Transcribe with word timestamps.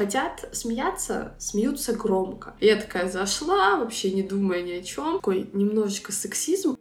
Хотят 0.00 0.48
смеяться, 0.52 1.34
смеются 1.38 1.92
громко. 1.92 2.54
Я 2.58 2.76
такая 2.76 3.06
зашла, 3.06 3.76
вообще 3.76 4.10
не 4.12 4.22
думая 4.22 4.62
ни 4.62 4.72
о 4.72 4.82
чем. 4.82 5.16
Такой 5.16 5.50
немножечко 5.52 6.10
сексизм. 6.10 6.78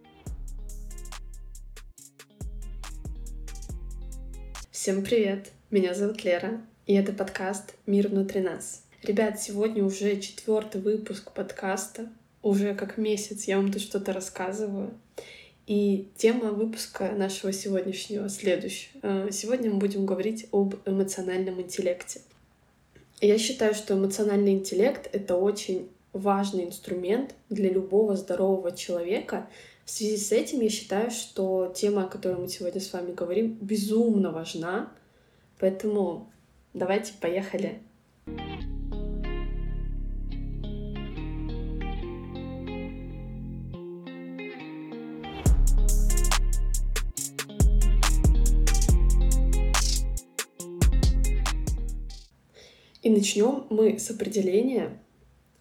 Всем 4.71 5.03
привет! 5.03 5.51
Меня 5.69 5.93
зовут 5.93 6.23
Лера, 6.23 6.61
и 6.85 6.93
это 6.93 7.11
подкаст 7.11 7.75
«Мир 7.85 8.07
внутри 8.07 8.39
нас». 8.39 8.85
Ребят, 9.03 9.41
сегодня 9.41 9.83
уже 9.83 10.17
четвертый 10.21 10.79
выпуск 10.79 11.33
подкаста. 11.33 12.07
Уже 12.41 12.73
как 12.73 12.97
месяц 12.97 13.49
я 13.49 13.57
вам 13.57 13.73
тут 13.73 13.81
что-то 13.81 14.13
рассказываю. 14.13 14.93
И 15.67 16.07
тема 16.15 16.51
выпуска 16.51 17.11
нашего 17.11 17.51
сегодняшнего 17.51 18.29
следующая. 18.29 18.91
Э, 19.01 19.27
сегодня 19.29 19.71
мы 19.71 19.79
будем 19.79 20.05
говорить 20.05 20.47
об 20.53 20.75
эмоциональном 20.85 21.59
интеллекте. 21.59 22.21
Я 23.21 23.37
считаю, 23.37 23.73
что 23.73 23.95
эмоциональный 23.95 24.53
интеллект— 24.53 25.09
это 25.13 25.35
очень 25.35 25.89
важный 26.13 26.65
инструмент 26.65 27.35
для 27.49 27.69
любого 27.69 28.15
здорового 28.15 28.71
человека. 28.71 29.49
В 29.85 29.91
связи 29.91 30.17
с 30.17 30.31
этим 30.31 30.61
я 30.61 30.69
считаю, 30.69 31.11
что 31.11 31.73
тема, 31.75 32.05
о 32.05 32.07
которой 32.07 32.37
мы 32.37 32.47
сегодня 32.47 32.79
с 32.79 32.93
вами 32.93 33.11
говорим, 33.11 33.57
безумно 33.59 34.31
важна. 34.31 34.91
Поэтому 35.59 36.31
давайте 36.73 37.13
поехали. 37.19 37.81
Поехали. 38.25 38.78
И 53.01 53.09
начнем 53.09 53.65
мы 53.69 53.97
с 53.97 54.09
определения. 54.11 54.99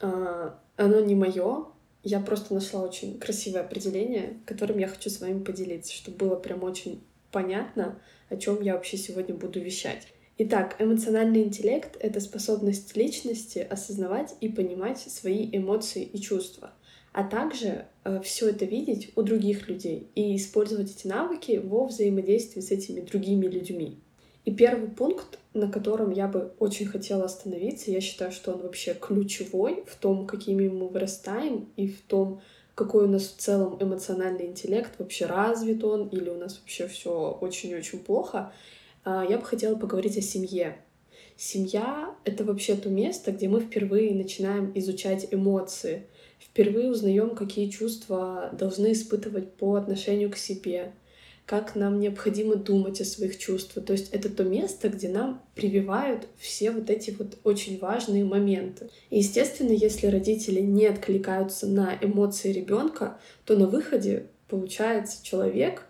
А, 0.00 0.58
оно 0.76 1.00
не 1.00 1.14
мое. 1.14 1.66
Я 2.02 2.20
просто 2.20 2.54
нашла 2.54 2.82
очень 2.82 3.18
красивое 3.18 3.62
определение, 3.62 4.40
которым 4.46 4.78
я 4.78 4.88
хочу 4.88 5.10
с 5.10 5.20
вами 5.20 5.42
поделиться, 5.42 5.92
чтобы 5.92 6.16
было 6.16 6.36
прям 6.36 6.62
очень 6.62 7.02
понятно, 7.30 8.00
о 8.28 8.36
чем 8.36 8.62
я 8.62 8.74
вообще 8.74 8.96
сегодня 8.96 9.34
буду 9.34 9.60
вещать. 9.60 10.08
Итак, 10.38 10.76
эмоциональный 10.78 11.42
интеллект— 11.42 11.96
это 12.00 12.20
способность 12.20 12.96
личности 12.96 13.58
осознавать 13.58 14.36
и 14.40 14.48
понимать 14.48 14.98
свои 14.98 15.48
эмоции 15.52 16.04
и 16.04 16.20
чувства, 16.20 16.72
а 17.12 17.24
также 17.24 17.86
э, 18.04 18.20
все 18.22 18.50
это 18.50 18.64
видеть 18.64 19.10
у 19.16 19.22
других 19.22 19.68
людей 19.68 20.08
и 20.14 20.36
использовать 20.36 20.92
эти 20.92 21.08
навыки 21.08 21.60
во 21.62 21.86
взаимодействии 21.86 22.60
с 22.60 22.70
этими 22.70 23.00
другими 23.00 23.46
людьми. 23.46 23.98
И 24.48 24.50
первый 24.50 24.88
пункт, 24.88 25.38
на 25.52 25.70
котором 25.70 26.10
я 26.10 26.26
бы 26.26 26.54
очень 26.58 26.86
хотела 26.86 27.26
остановиться, 27.26 27.90
я 27.90 28.00
считаю, 28.00 28.32
что 28.32 28.52
он 28.52 28.62
вообще 28.62 28.94
ключевой 28.94 29.84
в 29.86 29.94
том, 29.96 30.26
какими 30.26 30.68
мы 30.68 30.88
вырастаем 30.88 31.68
и 31.76 31.86
в 31.86 32.00
том, 32.00 32.40
какой 32.74 33.04
у 33.04 33.08
нас 33.08 33.24
в 33.24 33.36
целом 33.36 33.76
эмоциональный 33.78 34.46
интеллект, 34.46 34.92
вообще 34.98 35.26
развит 35.26 35.84
он 35.84 36.08
или 36.08 36.30
у 36.30 36.38
нас 36.38 36.58
вообще 36.58 36.88
все 36.88 37.36
очень-очень 37.38 37.98
плохо, 37.98 38.50
а, 39.04 39.22
я 39.28 39.36
бы 39.36 39.44
хотела 39.44 39.76
поговорить 39.76 40.16
о 40.16 40.22
семье. 40.22 40.78
Семья— 41.36 42.16
это 42.24 42.42
вообще 42.42 42.74
то 42.74 42.88
место, 42.88 43.32
где 43.32 43.48
мы 43.48 43.60
впервые 43.60 44.14
начинаем 44.14 44.72
изучать 44.76 45.28
эмоции, 45.30 46.06
впервые 46.40 46.90
узнаем, 46.90 47.36
какие 47.36 47.68
чувства 47.68 48.48
должны 48.58 48.92
испытывать 48.92 49.52
по 49.52 49.74
отношению 49.74 50.30
к 50.30 50.38
себе— 50.38 50.92
как 51.48 51.74
нам 51.74 51.98
необходимо 51.98 52.56
думать 52.56 53.00
о 53.00 53.06
своих 53.06 53.38
чувствах. 53.38 53.86
То 53.86 53.94
есть 53.94 54.10
это 54.12 54.28
то 54.28 54.44
место, 54.44 54.90
где 54.90 55.08
нам 55.08 55.40
прививают 55.54 56.28
все 56.36 56.70
вот 56.70 56.90
эти 56.90 57.10
вот 57.10 57.38
очень 57.42 57.78
важные 57.78 58.22
моменты. 58.22 58.90
И, 59.08 59.20
естественно, 59.20 59.72
если 59.72 60.08
родители 60.08 60.60
не 60.60 60.84
откликаются 60.84 61.66
на 61.66 61.96
эмоции 62.02 62.52
ребенка, 62.52 63.16
то 63.46 63.56
на 63.56 63.66
выходе 63.66 64.26
получается 64.46 65.24
человек 65.24 65.84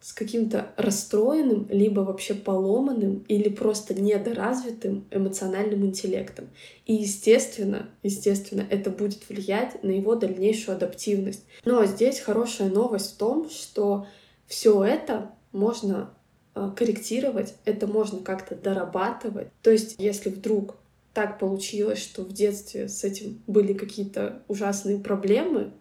с 0.00 0.12
каким-то 0.12 0.68
расстроенным, 0.76 1.66
либо 1.70 2.02
вообще 2.02 2.34
поломанным 2.34 3.24
или 3.26 3.48
просто 3.48 4.00
недоразвитым 4.00 5.06
эмоциональным 5.10 5.84
интеллектом. 5.86 6.46
И, 6.86 6.94
естественно, 6.94 7.90
естественно, 8.04 8.64
это 8.70 8.90
будет 8.90 9.28
влиять 9.28 9.82
на 9.82 9.90
его 9.90 10.14
дальнейшую 10.14 10.76
адаптивность. 10.76 11.42
Но 11.64 11.84
здесь 11.84 12.20
хорошая 12.20 12.70
новость 12.70 13.14
в 13.14 13.16
том, 13.18 13.50
что 13.50 14.06
все 14.50 14.82
это 14.82 15.30
можно 15.52 16.12
э, 16.56 16.72
корректировать, 16.76 17.54
это 17.64 17.86
можно 17.86 18.18
как-то 18.18 18.56
дорабатывать. 18.56 19.48
То 19.62 19.70
есть, 19.70 19.94
если 19.96 20.28
вдруг 20.28 20.74
так 21.14 21.38
получилось, 21.38 22.00
что 22.00 22.22
в 22.22 22.32
детстве 22.32 22.88
с 22.88 23.04
этим 23.04 23.40
были 23.46 23.74
какие-то 23.74 24.42
ужасные 24.48 24.98
проблемы, 24.98 25.72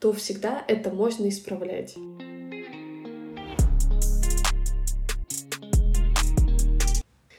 то 0.00 0.12
всегда 0.12 0.62
это 0.68 0.90
можно 0.90 1.30
исправлять. 1.30 1.94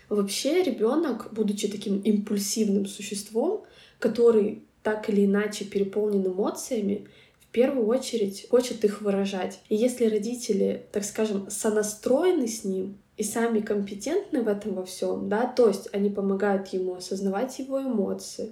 Вообще 0.09 0.63
ребенок, 0.63 1.31
будучи 1.31 1.67
таким 1.67 2.01
импульсивным 2.01 2.87
существом, 2.87 3.65
который 3.99 4.63
так 4.81 5.09
или 5.09 5.25
иначе 5.25 5.63
переполнен 5.63 6.25
эмоциями, 6.25 7.07
первую 7.51 7.87
очередь 7.87 8.47
хочет 8.49 8.83
их 8.83 9.01
выражать. 9.01 9.59
И 9.69 9.75
если 9.75 10.05
родители, 10.05 10.85
так 10.91 11.03
скажем, 11.03 11.49
сонастроены 11.49 12.47
с 12.47 12.63
ним, 12.63 12.97
и 13.17 13.23
сами 13.23 13.59
компетентны 13.59 14.41
в 14.41 14.47
этом 14.47 14.73
во 14.73 14.85
всем, 14.85 15.29
да, 15.29 15.45
то 15.45 15.67
есть 15.67 15.89
они 15.93 16.09
помогают 16.09 16.69
ему 16.69 16.95
осознавать 16.95 17.59
его 17.59 17.79
эмоции, 17.79 18.51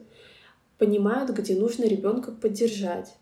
понимают, 0.78 1.32
где 1.32 1.56
нужно 1.56 1.86
ребенка 1.86 2.32
поддержать, 2.32 3.16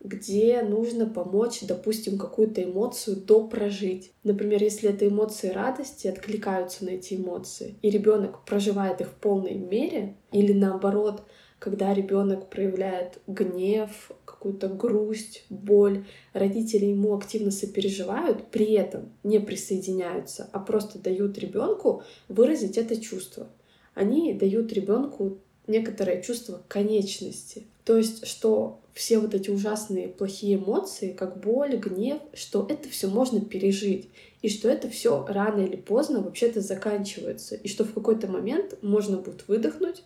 где 0.00 0.62
нужно 0.62 1.06
помочь, 1.06 1.60
допустим, 1.62 2.18
какую-то 2.18 2.62
эмоцию 2.62 3.16
допрожить. 3.16 4.12
Например, 4.22 4.62
если 4.62 4.90
это 4.90 5.08
эмоции 5.08 5.48
радости, 5.48 6.06
откликаются 6.06 6.84
на 6.84 6.90
эти 6.90 7.14
эмоции, 7.14 7.74
и 7.82 7.90
ребенок 7.90 8.44
проживает 8.44 9.00
их 9.00 9.08
в 9.08 9.14
полной 9.14 9.54
мере, 9.54 10.16
или 10.30 10.52
наоборот, 10.52 11.22
когда 11.62 11.94
ребенок 11.94 12.50
проявляет 12.50 13.20
гнев, 13.28 14.10
какую-то 14.24 14.66
грусть, 14.66 15.44
боль, 15.48 16.04
родители 16.32 16.86
ему 16.86 17.16
активно 17.16 17.52
сопереживают, 17.52 18.48
при 18.50 18.72
этом 18.72 19.12
не 19.22 19.38
присоединяются, 19.38 20.50
а 20.50 20.58
просто 20.58 20.98
дают 20.98 21.38
ребенку 21.38 22.02
выразить 22.26 22.78
это 22.78 23.00
чувство. 23.00 23.46
Они 23.94 24.34
дают 24.34 24.72
ребенку 24.72 25.38
некоторое 25.68 26.20
чувство 26.20 26.62
конечности. 26.66 27.62
То 27.84 27.96
есть, 27.96 28.26
что 28.26 28.80
все 28.92 29.20
вот 29.20 29.32
эти 29.32 29.48
ужасные 29.48 30.08
плохие 30.08 30.56
эмоции, 30.56 31.12
как 31.12 31.38
боль, 31.38 31.76
гнев, 31.76 32.18
что 32.34 32.66
это 32.68 32.88
все 32.88 33.06
можно 33.06 33.40
пережить, 33.40 34.08
и 34.40 34.48
что 34.48 34.68
это 34.68 34.90
все 34.90 35.24
рано 35.28 35.60
или 35.60 35.76
поздно 35.76 36.22
вообще-то 36.22 36.60
заканчивается, 36.60 37.54
и 37.54 37.68
что 37.68 37.84
в 37.84 37.94
какой-то 37.94 38.26
момент 38.26 38.82
можно 38.82 39.18
будет 39.18 39.46
выдохнуть, 39.46 40.02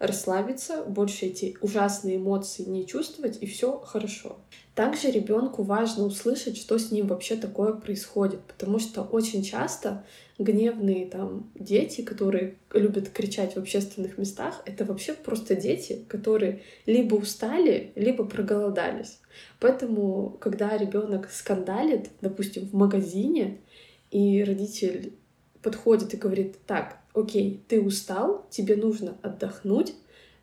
расслабиться, 0.00 0.82
больше 0.82 1.26
эти 1.26 1.56
ужасные 1.60 2.16
эмоции 2.16 2.64
не 2.64 2.86
чувствовать, 2.86 3.38
и 3.40 3.46
все 3.46 3.78
хорошо. 3.78 4.38
Также 4.74 5.10
ребенку 5.10 5.62
важно 5.62 6.04
услышать, 6.04 6.56
что 6.56 6.78
с 6.78 6.90
ним 6.90 7.06
вообще 7.06 7.36
такое 7.36 7.74
происходит, 7.74 8.40
потому 8.40 8.78
что 8.78 9.02
очень 9.02 9.42
часто 9.42 10.04
гневные 10.38 11.06
там 11.06 11.50
дети, 11.54 12.00
которые 12.00 12.56
любят 12.72 13.10
кричать 13.10 13.54
в 13.54 13.56
общественных 13.58 14.16
местах, 14.16 14.62
это 14.64 14.86
вообще 14.86 15.12
просто 15.12 15.54
дети, 15.54 16.02
которые 16.08 16.62
либо 16.86 17.16
устали, 17.16 17.92
либо 17.94 18.24
проголодались. 18.24 19.20
Поэтому, 19.60 20.38
когда 20.40 20.78
ребенок 20.78 21.28
скандалит, 21.30 22.08
допустим, 22.22 22.66
в 22.66 22.72
магазине, 22.72 23.58
и 24.10 24.42
родитель 24.42 25.12
подходит 25.62 26.14
и 26.14 26.16
говорит, 26.16 26.56
так, 26.66 26.98
окей, 27.14 27.64
ты 27.68 27.80
устал, 27.80 28.46
тебе 28.50 28.76
нужно 28.76 29.16
отдохнуть, 29.22 29.94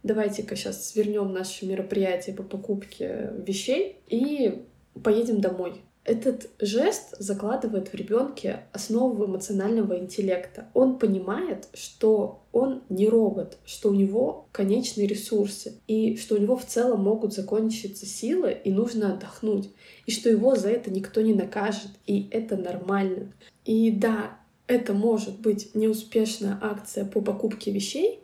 давайте-ка 0.03 0.55
сейчас 0.55 0.89
свернем 0.89 1.31
наше 1.33 1.65
мероприятие 1.65 2.35
по 2.35 2.43
покупке 2.43 3.31
вещей 3.45 3.97
и 4.07 4.63
поедем 5.03 5.41
домой. 5.41 5.81
Этот 6.07 6.49
жест 6.59 7.15
закладывает 7.19 7.89
в 7.89 7.93
ребенке 7.93 8.61
основу 8.71 9.25
эмоционального 9.25 9.99
интеллекта. 9.99 10.69
Он 10.73 10.97
понимает, 10.97 11.67
что 11.73 12.45
он 12.53 12.83
не 12.87 13.09
робот, 13.09 13.57
что 13.65 13.89
у 13.89 13.93
него 13.93 14.47
конечные 14.53 15.05
ресурсы, 15.05 15.81
и 15.85 16.15
что 16.15 16.35
у 16.35 16.37
него 16.37 16.55
в 16.55 16.65
целом 16.65 17.03
могут 17.03 17.33
закончиться 17.33 18.05
силы, 18.05 18.57
и 18.63 18.71
нужно 18.71 19.15
отдохнуть, 19.15 19.69
и 20.05 20.11
что 20.11 20.29
его 20.29 20.55
за 20.55 20.69
это 20.69 20.89
никто 20.91 21.19
не 21.19 21.33
накажет, 21.33 21.91
и 22.05 22.29
это 22.31 22.55
нормально. 22.55 23.33
И 23.65 23.91
да, 23.91 24.39
это 24.67 24.93
может 24.93 25.39
быть 25.39 25.73
неуспешная 25.73 26.59
акция 26.61 27.05
по 27.05 27.21
покупке 27.21 27.71
вещей, 27.71 28.19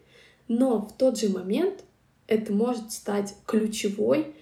но 0.47 0.81
в 0.81 0.97
тот 0.97 1.17
же 1.17 1.29
момент 1.29 1.83
это 2.27 2.53
может 2.53 2.91
стать 2.91 3.33
ключевой 3.45 4.35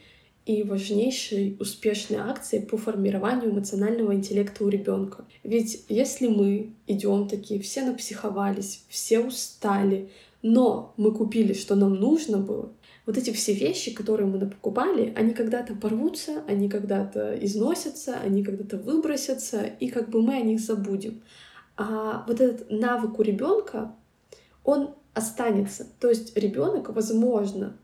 и 0.45 0.63
важнейшей 0.63 1.55
успешной 1.59 2.19
акцией 2.19 2.65
по 2.65 2.77
формированию 2.77 3.51
эмоционального 3.51 4.13
интеллекта 4.15 4.63
у 4.65 4.69
ребенка. 4.69 5.25
Ведь 5.43 5.85
если 5.87 6.27
мы 6.27 6.73
идем 6.87 7.27
такие, 7.27 7.61
все 7.61 7.83
напсиховались, 7.83 8.83
все 8.89 9.19
устали, 9.19 10.09
но 10.41 10.93
мы 10.97 11.13
купили, 11.13 11.53
что 11.53 11.75
нам 11.75 11.93
нужно 11.93 12.39
было, 12.39 12.71
вот 13.05 13.17
эти 13.17 13.31
все 13.31 13.53
вещи, 13.53 13.93
которые 13.93 14.27
мы 14.27 14.39
покупали, 14.39 15.13
они 15.15 15.33
когда-то 15.33 15.75
порвутся, 15.75 16.43
они 16.47 16.69
когда-то 16.69 17.37
износятся, 17.41 18.15
они 18.23 18.43
когда-то 18.43 18.77
выбросятся, 18.77 19.63
и 19.79 19.89
как 19.89 20.09
бы 20.09 20.21
мы 20.21 20.35
о 20.35 20.41
них 20.41 20.59
забудем. 20.59 21.21
А 21.77 22.25
вот 22.27 22.39
этот 22.39 22.69
навык 22.69 23.19
у 23.19 23.21
ребенка, 23.21 23.95
он 24.63 24.95
останется. 25.13 25.87
То 25.99 26.09
есть 26.09 26.37
ребенок, 26.37 26.89
возможно, 26.89 27.77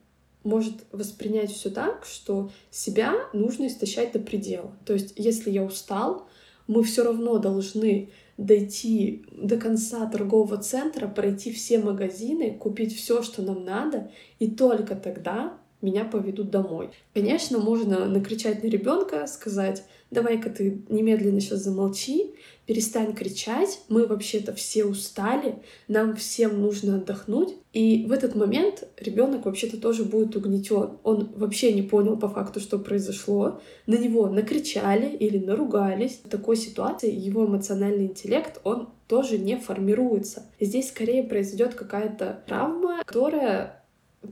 может 0.43 0.85
воспринять 0.91 1.51
все 1.51 1.69
так, 1.69 2.05
что 2.05 2.51
себя 2.71 3.13
нужно 3.33 3.67
истощать 3.67 4.13
до 4.13 4.19
предела. 4.19 4.71
То 4.85 4.93
есть, 4.93 5.13
если 5.17 5.51
я 5.51 5.63
устал, 5.63 6.27
мы 6.67 6.83
все 6.83 7.03
равно 7.03 7.37
должны 7.37 8.09
дойти 8.37 9.25
до 9.31 9.57
конца 9.57 10.05
торгового 10.05 10.57
центра, 10.57 11.07
пройти 11.07 11.51
все 11.51 11.79
магазины, 11.79 12.53
купить 12.53 12.95
все, 12.95 13.23
что 13.23 13.41
нам 13.41 13.65
надо, 13.65 14.11
и 14.39 14.49
только 14.49 14.95
тогда 14.95 15.57
меня 15.81 16.05
поведут 16.05 16.49
домой. 16.49 16.91
Конечно, 17.13 17.59
можно 17.59 18.05
накричать 18.05 18.63
на 18.63 18.67
ребенка, 18.67 19.27
сказать, 19.27 19.83
давай-ка 20.11 20.49
ты 20.49 20.81
немедленно 20.89 21.39
сейчас 21.39 21.59
замолчи, 21.59 22.33
перестань 22.65 23.13
кричать, 23.13 23.79
мы 23.87 24.05
вообще-то 24.05 24.53
все 24.53 24.85
устали, 24.85 25.55
нам 25.87 26.15
всем 26.15 26.61
нужно 26.61 26.97
отдохнуть. 26.97 27.55
И 27.73 28.05
в 28.07 28.11
этот 28.11 28.35
момент 28.35 28.87
ребенок 28.97 29.45
вообще-то 29.45 29.77
тоже 29.77 30.03
будет 30.03 30.35
угнетен. 30.35 30.97
Он 31.03 31.31
вообще 31.35 31.73
не 31.73 31.81
понял 31.81 32.17
по 32.17 32.27
факту, 32.27 32.59
что 32.59 32.77
произошло. 32.77 33.61
На 33.85 33.95
него 33.95 34.27
накричали 34.27 35.15
или 35.15 35.37
наругались. 35.37 36.19
В 36.23 36.29
такой 36.29 36.57
ситуации 36.57 37.13
его 37.13 37.45
эмоциональный 37.45 38.05
интеллект, 38.05 38.59
он 38.63 38.89
тоже 39.07 39.37
не 39.37 39.57
формируется. 39.57 40.45
Здесь 40.59 40.89
скорее 40.89 41.23
произойдет 41.23 41.75
какая-то 41.75 42.43
травма, 42.47 43.01
которая 43.05 43.83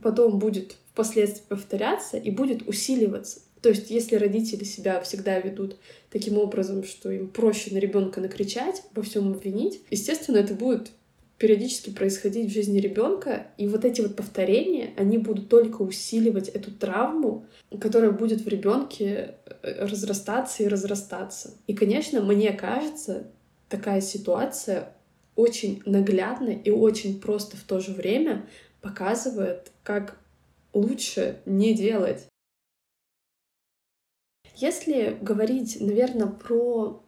потом 0.02 0.38
будет 0.38 0.76
впоследствии 0.92 1.44
повторяться 1.48 2.16
и 2.18 2.30
будет 2.30 2.68
усиливаться. 2.68 3.40
То 3.66 3.70
есть, 3.70 3.90
если 3.90 4.14
родители 4.14 4.62
себя 4.62 5.00
всегда 5.00 5.40
ведут 5.40 5.74
таким 6.08 6.38
образом, 6.38 6.84
что 6.84 7.10
им 7.10 7.26
проще 7.26 7.74
на 7.74 7.78
ребенка 7.78 8.20
накричать, 8.20 8.84
во 8.94 9.02
всем 9.02 9.32
обвинить, 9.32 9.80
естественно, 9.90 10.36
это 10.36 10.54
будет 10.54 10.92
периодически 11.36 11.90
происходить 11.90 12.48
в 12.48 12.54
жизни 12.54 12.78
ребенка, 12.78 13.48
и 13.58 13.66
вот 13.66 13.84
эти 13.84 14.02
вот 14.02 14.14
повторения, 14.14 14.90
они 14.96 15.18
будут 15.18 15.48
только 15.48 15.82
усиливать 15.82 16.48
эту 16.48 16.70
травму, 16.70 17.44
которая 17.80 18.12
будет 18.12 18.42
в 18.42 18.46
ребенке 18.46 19.34
э, 19.64 19.84
разрастаться 19.84 20.62
и 20.62 20.68
разрастаться. 20.68 21.54
И, 21.66 21.74
конечно, 21.74 22.20
мне 22.20 22.52
кажется, 22.52 23.26
такая 23.68 24.00
ситуация 24.00 24.92
очень 25.34 25.82
наглядно 25.86 26.50
и 26.50 26.70
очень 26.70 27.20
просто 27.20 27.56
в 27.56 27.64
то 27.64 27.80
же 27.80 27.90
время 27.90 28.46
показывает, 28.80 29.72
как 29.82 30.20
лучше 30.72 31.40
не 31.46 31.74
делать. 31.74 32.28
Если 34.56 35.18
говорить, 35.20 35.78
наверное, 35.80 36.28
про 36.28 37.02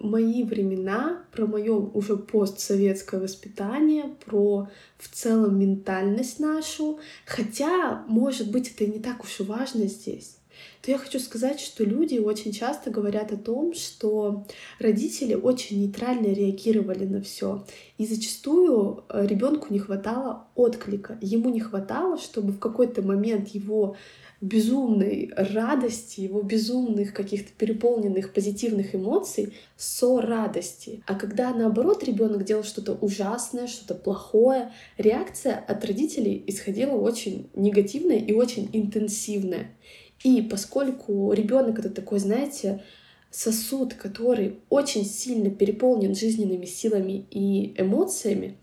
мои 0.00 0.42
времена, 0.42 1.24
про 1.32 1.46
мое 1.46 1.74
уже 1.74 2.16
постсоветское 2.16 3.20
воспитание, 3.20 4.16
про 4.24 4.68
в 4.98 5.08
целом 5.08 5.58
ментальность 5.58 6.40
нашу, 6.40 6.98
хотя, 7.26 8.04
может 8.08 8.50
быть, 8.50 8.72
это 8.74 8.86
не 8.86 9.00
так 9.00 9.22
уж 9.22 9.40
и 9.40 9.42
важно 9.42 9.86
здесь 9.86 10.38
то 10.82 10.90
я 10.90 10.98
хочу 10.98 11.18
сказать, 11.18 11.60
что 11.60 11.84
люди 11.84 12.18
очень 12.18 12.52
часто 12.52 12.90
говорят 12.90 13.32
о 13.32 13.36
том, 13.36 13.74
что 13.74 14.46
родители 14.78 15.34
очень 15.34 15.80
нейтрально 15.80 16.26
реагировали 16.26 17.06
на 17.06 17.22
все. 17.22 17.64
И 17.96 18.06
зачастую 18.06 19.04
э, 19.08 19.26
ребенку 19.26 19.68
не 19.70 19.78
хватало 19.78 20.48
отклика. 20.54 21.18
Ему 21.22 21.48
не 21.48 21.60
хватало, 21.60 22.18
чтобы 22.18 22.52
в 22.52 22.58
какой-то 22.58 23.02
момент 23.02 23.48
его 23.48 23.96
безумной 24.44 25.32
радости, 25.36 26.20
его 26.20 26.42
безумных 26.42 27.14
каких-то 27.14 27.50
переполненных 27.56 28.34
позитивных 28.34 28.94
эмоций 28.94 29.54
со 29.76 30.20
радости. 30.20 31.02
А 31.06 31.14
когда 31.14 31.54
наоборот 31.54 32.04
ребенок 32.04 32.44
делал 32.44 32.62
что-то 32.62 32.92
ужасное, 32.92 33.66
что-то 33.66 33.94
плохое, 33.94 34.70
реакция 34.98 35.56
от 35.56 35.82
родителей 35.86 36.44
исходила 36.46 36.92
очень 36.92 37.48
негативная 37.54 38.18
и 38.18 38.32
очень 38.32 38.68
интенсивная. 38.72 39.70
И 40.22 40.42
поскольку 40.42 41.32
ребенок 41.32 41.78
это 41.78 41.90
такой, 41.90 42.18
знаете, 42.18 42.82
сосуд, 43.30 43.94
который 43.94 44.60
очень 44.70 45.04
сильно 45.04 45.50
переполнен 45.50 46.14
жизненными 46.14 46.66
силами 46.66 47.26
и 47.30 47.74
эмоциями, 47.76 48.56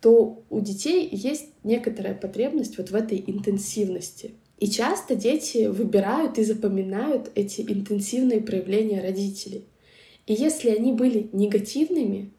то 0.00 0.44
у 0.50 0.60
детей 0.60 1.08
есть 1.10 1.46
некоторая 1.64 2.14
потребность 2.14 2.76
вот 2.76 2.90
в 2.90 2.94
этой 2.94 3.24
интенсивности. 3.26 4.34
И 4.58 4.68
часто 4.68 5.16
дети 5.16 5.66
выбирают 5.66 6.38
и 6.38 6.44
запоминают 6.44 7.30
эти 7.34 7.62
интенсивные 7.62 8.40
проявления 8.40 9.00
родителей. 9.00 9.64
И 10.26 10.34
если 10.34 10.70
они 10.70 10.92
были 10.92 11.28
негативными, 11.32 12.32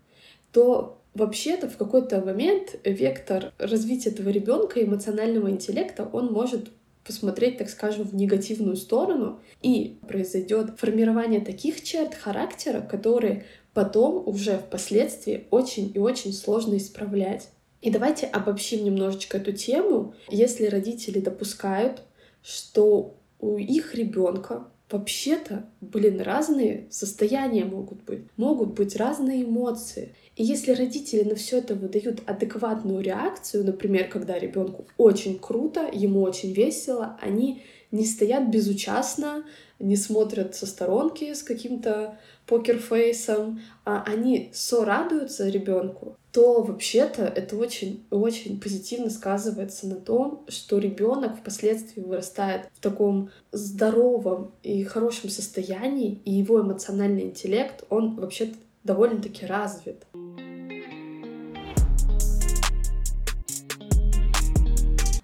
то 0.52 1.02
вообще-то 1.16 1.68
в 1.68 1.78
какой-то 1.78 2.22
момент 2.22 2.80
вектор 2.84 3.54
развития 3.58 4.12
этого 4.12 4.30
ребенка 4.30 4.84
эмоционального 4.84 5.50
интеллекта 5.50 6.08
он 6.12 6.32
может 6.32 6.70
посмотреть, 7.06 7.58
так 7.58 7.70
скажем, 7.70 8.04
в 8.04 8.16
негативную 8.16 8.76
сторону, 8.76 9.40
и 9.62 10.00
произойдет 10.08 10.80
формирование 10.80 11.40
таких 11.40 11.84
черт 11.84 12.16
характера, 12.16 12.82
которые 12.82 13.46
потом 13.74 14.28
уже 14.28 14.58
впоследствии 14.58 15.48
очень 15.52 15.92
и 15.94 16.00
очень 16.00 16.34
сложно 16.34 16.78
исправлять. 16.78 17.50
И 17.82 17.92
давайте 17.92 18.26
обобщим 18.26 18.84
немножечко 18.84 19.38
эту 19.38 19.52
тему. 19.52 20.16
Если 20.30 20.66
родители 20.66 21.20
допускают, 21.20 22.02
что 22.42 23.16
у 23.40 23.58
их 23.58 23.94
ребенка 23.94 24.68
вообще-то, 24.90 25.66
блин, 25.82 26.22
разные 26.22 26.88
состояния 26.90 27.66
могут 27.66 28.04
быть, 28.04 28.24
могут 28.38 28.74
быть 28.74 28.96
разные 28.96 29.44
эмоции. 29.44 30.14
И 30.36 30.44
если 30.44 30.74
родители 30.74 31.24
на 31.24 31.36
все 31.36 31.58
это 31.58 31.76
выдают 31.76 32.22
адекватную 32.26 33.02
реакцию, 33.02 33.66
например, 33.66 34.08
когда 34.10 34.38
ребенку 34.38 34.86
очень 34.98 35.40
круто, 35.40 35.90
ему 35.92 36.22
очень 36.22 36.54
весело, 36.54 37.18
они 37.22 37.64
не 37.92 38.06
стоят 38.06 38.50
безучастно, 38.50 39.46
не 39.80 39.96
смотрят 39.96 40.56
со 40.56 40.66
сторонки 40.66 41.34
с 41.34 41.44
каким-то 41.44 42.18
покерфейсом, 42.46 43.62
а 43.86 44.04
они 44.04 44.52
сорадуются 44.54 45.50
ребенку, 45.50 46.18
то 46.36 46.64
вообще-то 46.64 47.24
это 47.24 47.56
очень-очень 47.56 48.60
позитивно 48.60 49.10
сказывается 49.10 49.88
на 49.88 49.96
том, 49.96 50.46
что 50.50 50.80
ребенок 50.80 51.38
впоследствии 51.38 52.02
вырастает 52.02 52.68
в 52.74 52.82
таком 52.82 53.30
здоровом 53.54 54.52
и 54.62 54.84
хорошем 54.84 55.30
состоянии, 55.30 56.20
и 56.26 56.34
его 56.34 56.60
эмоциональный 56.60 57.22
интеллект, 57.22 57.86
он 57.90 58.18
вообще-то 58.18 58.56
довольно-таки 58.84 59.46
развит. 59.46 60.04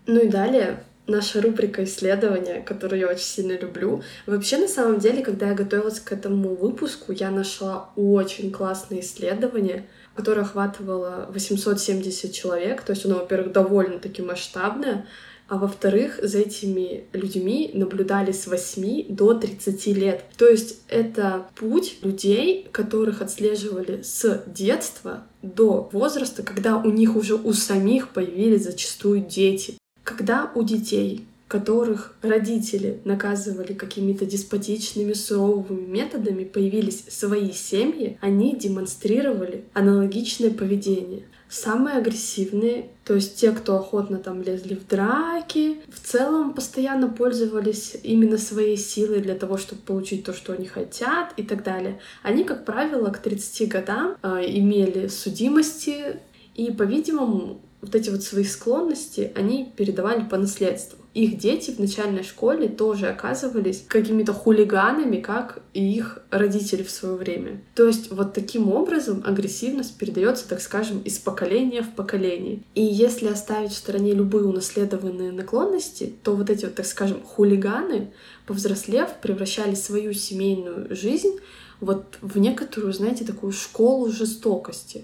Ну 0.07 0.19
и 0.21 0.29
далее 0.29 0.81
наша 1.07 1.41
рубрика 1.41 1.83
исследования, 1.83 2.61
которую 2.61 2.99
я 2.99 3.07
очень 3.09 3.25
сильно 3.25 3.57
люблю. 3.57 4.01
Вообще, 4.25 4.57
на 4.57 4.67
самом 4.67 4.99
деле, 4.99 5.21
когда 5.21 5.49
я 5.49 5.53
готовилась 5.53 5.99
к 5.99 6.11
этому 6.11 6.55
выпуску, 6.55 7.11
я 7.11 7.29
нашла 7.29 7.89
очень 7.95 8.51
классное 8.51 9.01
исследование, 9.01 9.85
которое 10.15 10.41
охватывало 10.41 11.27
870 11.31 12.33
человек. 12.33 12.81
То 12.81 12.91
есть 12.91 13.05
оно, 13.05 13.15
во-первых, 13.15 13.51
довольно-таки 13.51 14.21
масштабное, 14.21 15.05
а 15.47 15.57
во-вторых, 15.57 16.17
за 16.23 16.39
этими 16.39 17.03
людьми 17.11 17.71
наблюдали 17.73 18.31
с 18.31 18.47
8 18.47 19.07
до 19.09 19.33
30 19.33 19.87
лет. 19.87 20.23
То 20.37 20.47
есть 20.47 20.79
это 20.87 21.45
путь 21.55 21.97
людей, 22.03 22.69
которых 22.71 23.21
отслеживали 23.21 24.01
с 24.01 24.43
детства 24.47 25.23
до 25.41 25.89
возраста, 25.91 26.41
когда 26.43 26.77
у 26.77 26.89
них 26.89 27.17
уже 27.17 27.35
у 27.35 27.51
самих 27.51 28.13
появились 28.13 28.63
зачастую 28.63 29.19
дети. 29.19 29.75
Когда 30.05 30.51
у 30.55 30.63
детей 30.63 31.25
которых 31.51 32.15
родители 32.21 33.01
наказывали 33.03 33.73
какими-то 33.73 34.25
деспотичными, 34.25 35.11
суровыми 35.11 35.85
методами, 35.85 36.45
появились 36.45 37.03
свои 37.09 37.51
семьи, 37.51 38.17
они 38.21 38.55
демонстрировали 38.55 39.65
аналогичное 39.73 40.51
поведение 40.51 41.23
самые 41.49 41.97
агрессивные, 41.97 42.91
то 43.03 43.15
есть 43.15 43.35
те, 43.35 43.51
кто 43.51 43.75
охотно 43.75 44.19
там 44.19 44.41
лезли 44.41 44.73
в 44.75 44.87
драки, 44.87 45.81
в 45.89 45.99
целом 45.99 46.53
постоянно 46.53 47.09
пользовались 47.09 47.97
именно 48.03 48.37
своей 48.37 48.77
силой 48.77 49.19
для 49.19 49.35
того, 49.35 49.57
чтобы 49.57 49.81
получить 49.81 50.23
то, 50.23 50.31
что 50.33 50.53
они 50.53 50.65
хотят 50.65 51.33
и 51.35 51.43
так 51.43 51.65
далее. 51.65 51.99
Они, 52.23 52.45
как 52.45 52.63
правило, 52.63 53.09
к 53.09 53.17
30 53.17 53.67
годам 53.67 54.15
э, 54.23 54.43
имели 54.47 55.07
судимости, 55.07 56.21
и, 56.55 56.71
по-видимому, 56.71 57.61
вот 57.81 57.95
эти 57.95 58.09
вот 58.09 58.23
свои 58.23 58.43
склонности 58.43 59.31
они 59.35 59.73
передавали 59.75 60.23
по 60.23 60.37
наследству. 60.37 60.99
Их 61.13 61.37
дети 61.37 61.71
в 61.71 61.79
начальной 61.79 62.23
школе 62.23 62.69
тоже 62.69 63.07
оказывались 63.09 63.83
какими-то 63.85 64.31
хулиганами, 64.31 65.19
как 65.19 65.61
и 65.73 65.93
их 65.93 66.19
родители 66.29 66.83
в 66.83 66.91
свое 66.91 67.15
время. 67.15 67.61
То 67.75 67.85
есть 67.85 68.11
вот 68.11 68.33
таким 68.33 68.71
образом 68.71 69.21
агрессивность 69.25 69.97
передается, 69.97 70.47
так 70.47 70.61
скажем, 70.61 71.01
из 71.01 71.17
поколения 71.17 71.81
в 71.81 71.93
поколение. 71.95 72.61
И 72.75 72.81
если 72.81 73.27
оставить 73.27 73.71
в 73.71 73.77
стороне 73.77 74.13
любые 74.13 74.45
унаследованные 74.45 75.33
наклонности, 75.33 76.13
то 76.23 76.33
вот 76.33 76.49
эти 76.49 76.63
вот, 76.63 76.75
так 76.75 76.85
скажем, 76.85 77.21
хулиганы, 77.23 78.13
повзрослев, 78.45 79.09
превращали 79.21 79.75
свою 79.75 80.13
семейную 80.13 80.95
жизнь 80.95 81.39
вот 81.81 82.19
в 82.21 82.37
некоторую, 82.37 82.93
знаете, 82.93 83.25
такую 83.25 83.51
школу 83.51 84.09
жестокости. 84.09 85.03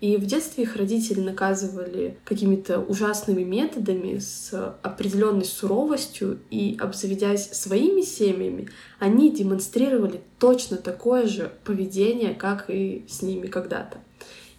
И 0.00 0.18
в 0.18 0.26
детстве 0.26 0.64
их 0.64 0.76
родители 0.76 1.20
наказывали 1.20 2.18
какими-то 2.24 2.80
ужасными 2.80 3.42
методами 3.42 4.18
с 4.18 4.52
определенной 4.82 5.46
суровостью, 5.46 6.38
и 6.50 6.76
обзаведясь 6.78 7.50
своими 7.52 8.02
семьями, 8.02 8.68
они 8.98 9.30
демонстрировали 9.30 10.20
точно 10.38 10.76
такое 10.76 11.26
же 11.26 11.50
поведение, 11.64 12.34
как 12.34 12.68
и 12.68 13.06
с 13.08 13.22
ними 13.22 13.46
когда-то. 13.46 13.98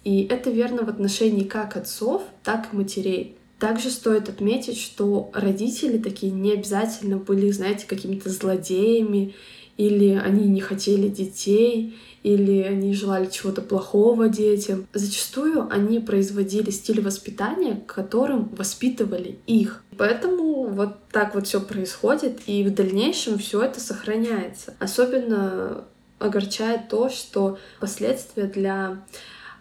И 0.02 0.24
это 0.24 0.50
верно 0.50 0.84
в 0.84 0.88
отношении 0.88 1.44
как 1.44 1.76
отцов, 1.76 2.22
так 2.42 2.68
и 2.72 2.76
матерей. 2.76 3.36
Также 3.60 3.90
стоит 3.90 4.28
отметить, 4.28 4.78
что 4.78 5.30
родители 5.34 5.98
такие 5.98 6.32
не 6.32 6.52
обязательно 6.52 7.16
были, 7.16 7.50
знаете, 7.50 7.86
какими-то 7.86 8.30
злодеями, 8.30 9.34
или 9.78 10.14
они 10.14 10.46
не 10.48 10.60
хотели 10.60 11.08
детей, 11.08 11.96
или 12.22 12.62
они 12.62 12.92
желали 12.92 13.26
чего-то 13.26 13.62
плохого 13.62 14.28
детям. 14.28 14.86
Зачастую 14.92 15.68
они 15.70 16.00
производили 16.00 16.70
стиль 16.70 17.00
воспитания, 17.00 17.82
которым 17.86 18.48
воспитывали 18.54 19.38
их. 19.46 19.82
Поэтому 19.96 20.66
вот 20.66 20.98
так 21.10 21.34
вот 21.34 21.46
все 21.46 21.60
происходит, 21.60 22.40
и 22.46 22.64
в 22.64 22.74
дальнейшем 22.74 23.38
все 23.38 23.62
это 23.62 23.80
сохраняется. 23.80 24.74
Особенно 24.80 25.84
огорчает 26.18 26.88
то, 26.88 27.08
что 27.08 27.58
последствия 27.80 28.44
для 28.44 29.04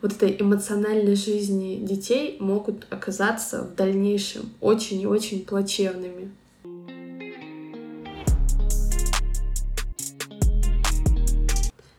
вот 0.01 0.13
этой 0.13 0.36
эмоциональной 0.39 1.15
жизни 1.15 1.79
детей 1.81 2.38
могут 2.39 2.86
оказаться 2.89 3.63
в 3.63 3.75
дальнейшем 3.75 4.50
очень 4.62 5.01
и 5.01 5.07
очень 5.07 5.45
плачевными. 5.45 6.31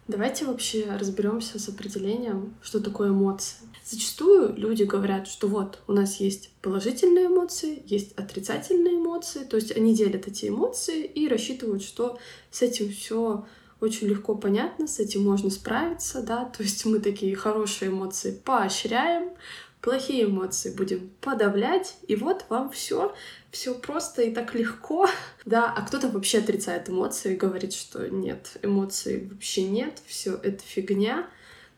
Давайте 0.08 0.46
вообще 0.46 0.86
разберемся 0.98 1.58
с 1.58 1.68
определением, 1.68 2.54
что 2.62 2.80
такое 2.80 3.10
эмоции. 3.10 3.58
Зачастую 3.84 4.56
люди 4.56 4.84
говорят, 4.84 5.28
что 5.28 5.48
вот 5.48 5.82
у 5.86 5.92
нас 5.92 6.16
есть 6.16 6.50
положительные 6.62 7.26
эмоции, 7.26 7.82
есть 7.84 8.12
отрицательные 8.18 8.94
эмоции, 8.94 9.44
то 9.44 9.56
есть 9.56 9.76
они 9.76 9.94
делят 9.94 10.26
эти 10.26 10.48
эмоции 10.48 11.04
и 11.04 11.28
рассчитывают, 11.28 11.82
что 11.82 12.18
с 12.50 12.62
этим 12.62 12.90
все 12.90 13.44
очень 13.80 14.08
легко 14.08 14.34
понятно, 14.34 14.86
с 14.86 14.98
этим 14.98 15.24
можно 15.24 15.50
справиться, 15.50 16.22
да, 16.22 16.46
то 16.46 16.62
есть 16.62 16.86
мы 16.86 17.00
такие 17.00 17.36
хорошие 17.36 17.90
эмоции 17.90 18.32
поощряем, 18.32 19.32
плохие 19.80 20.24
эмоции 20.24 20.74
будем 20.74 21.10
подавлять, 21.20 21.96
и 22.06 22.16
вот 22.16 22.46
вам 22.48 22.70
все, 22.70 23.14
все 23.50 23.74
просто 23.74 24.22
и 24.22 24.34
так 24.34 24.54
легко. 24.54 25.08
Да, 25.44 25.72
а 25.74 25.80
кто-то 25.82 26.08
вообще 26.08 26.38
отрицает 26.38 26.90
эмоции 26.90 27.34
говорит, 27.34 27.72
что 27.72 28.06
нет, 28.08 28.58
эмоций 28.62 29.28
вообще 29.30 29.62
нет, 29.62 29.94
все 30.06 30.34
это 30.34 30.62
фигня. 30.62 31.26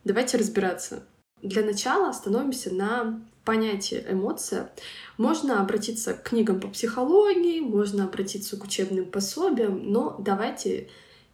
Давайте 0.04 0.38
разбираться. 0.38 1.04
Для 1.40 1.62
начала 1.62 2.09
остановимся 2.09 2.75
на 2.75 3.23
понятие 3.45 4.04
эмоция. 4.09 4.73
Можно 5.19 5.61
обратиться 5.61 6.14
к 6.14 6.25
книгам 6.25 6.61
по 6.61 6.69
психологии, 6.69 7.61
можно 7.61 8.04
обратиться 8.04 8.57
к 8.57 8.64
учебным 8.64 9.04
пособиям, 9.04 9.92
но 9.92 10.16
давайте 10.19 10.88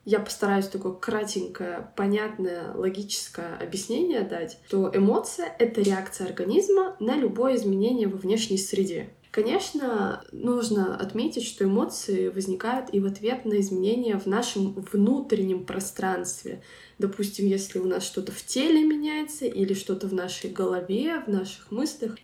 я 0.06 0.20
постараюсь 0.20 0.68
такое 0.68 0.92
кратенькое, 0.92 1.90
понятное, 1.96 2.72
логическое 2.74 3.56
объяснение 3.60 4.22
дать, 4.22 4.58
что 4.68 4.88
эмоция— 4.94 5.54
это 5.58 5.82
реакция 5.82 6.28
организма 6.28 6.96
на 7.00 7.16
любое 7.16 7.56
изменение 7.56 8.06
во 8.06 8.16
внешней 8.16 8.56
среде. 8.56 9.10
Конечно, 9.32 10.24
нужно 10.30 10.96
отметить, 10.96 11.44
что 11.44 11.64
эмоции 11.64 12.28
возникают 12.28 12.88
и 12.94 13.00
в 13.00 13.06
ответ 13.06 13.44
на 13.44 13.60
изменения 13.60 14.16
в 14.16 14.26
нашем 14.26 14.74
внутреннем 14.92 15.66
пространстве. 15.66 16.62
Допустим, 16.98 17.46
если 17.46 17.80
у 17.80 17.84
нас 17.84 18.04
что-то 18.04 18.30
в 18.30 18.42
теле 18.46 18.84
меняется 18.84 19.44
или 19.44 19.74
что-то 19.74 20.06
в 20.06 20.14
нашей 20.14 20.50
голове, 20.50 21.20
в 21.26 21.28
наших 21.28 21.72
мыслях. 21.72 22.16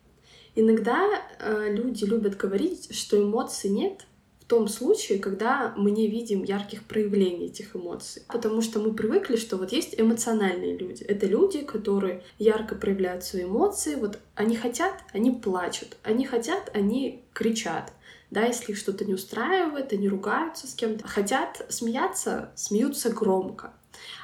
Иногда 0.55 1.09
э, 1.41 1.75
люди 1.75 2.05
любят 2.05 2.37
говорить, 2.37 2.95
что 2.95 3.21
эмоций 3.21 3.71
нет, 3.71 4.07
том 4.45 4.69
случае, 4.69 5.19
когда 5.19 5.75
мы 5.77 5.91
не 5.91 6.09
видим 6.09 6.43
ярких 6.43 6.85
проявлений 6.85 7.47
этих 7.47 7.77
эмоций. 7.77 8.23
Потому 8.29 8.63
что 8.63 8.81
мы 8.81 8.95
привыкли, 8.95 9.37
что 9.37 9.57
вот 9.57 9.73
есть 9.73 9.95
эмоциональные 9.99 10.77
люди. 10.77 11.03
Это 11.05 11.27
люди, 11.27 11.63
которые 11.63 12.23
ярко 12.39 12.75
проявляют 12.75 13.25
свои 13.25 13.45
эмоции. 13.45 13.95
Вот 13.95 14.19
они 14.35 14.57
хотят, 14.57 14.95
они 15.13 15.31
плачут. 15.31 15.97
Они 16.03 16.25
хотят, 16.27 16.71
они 16.75 17.23
кричат. 17.33 17.93
Да, 18.31 18.47
если 18.47 18.73
их 18.73 18.79
что-то 18.79 19.05
не 19.05 19.13
устраивает, 19.13 19.93
они 19.93 20.09
ругаются 20.09 20.67
с 20.67 20.75
кем-то. 20.75 21.07
Хотят 21.07 21.67
смеяться, 21.69 22.51
смеются 22.55 23.11
громко. 23.11 23.75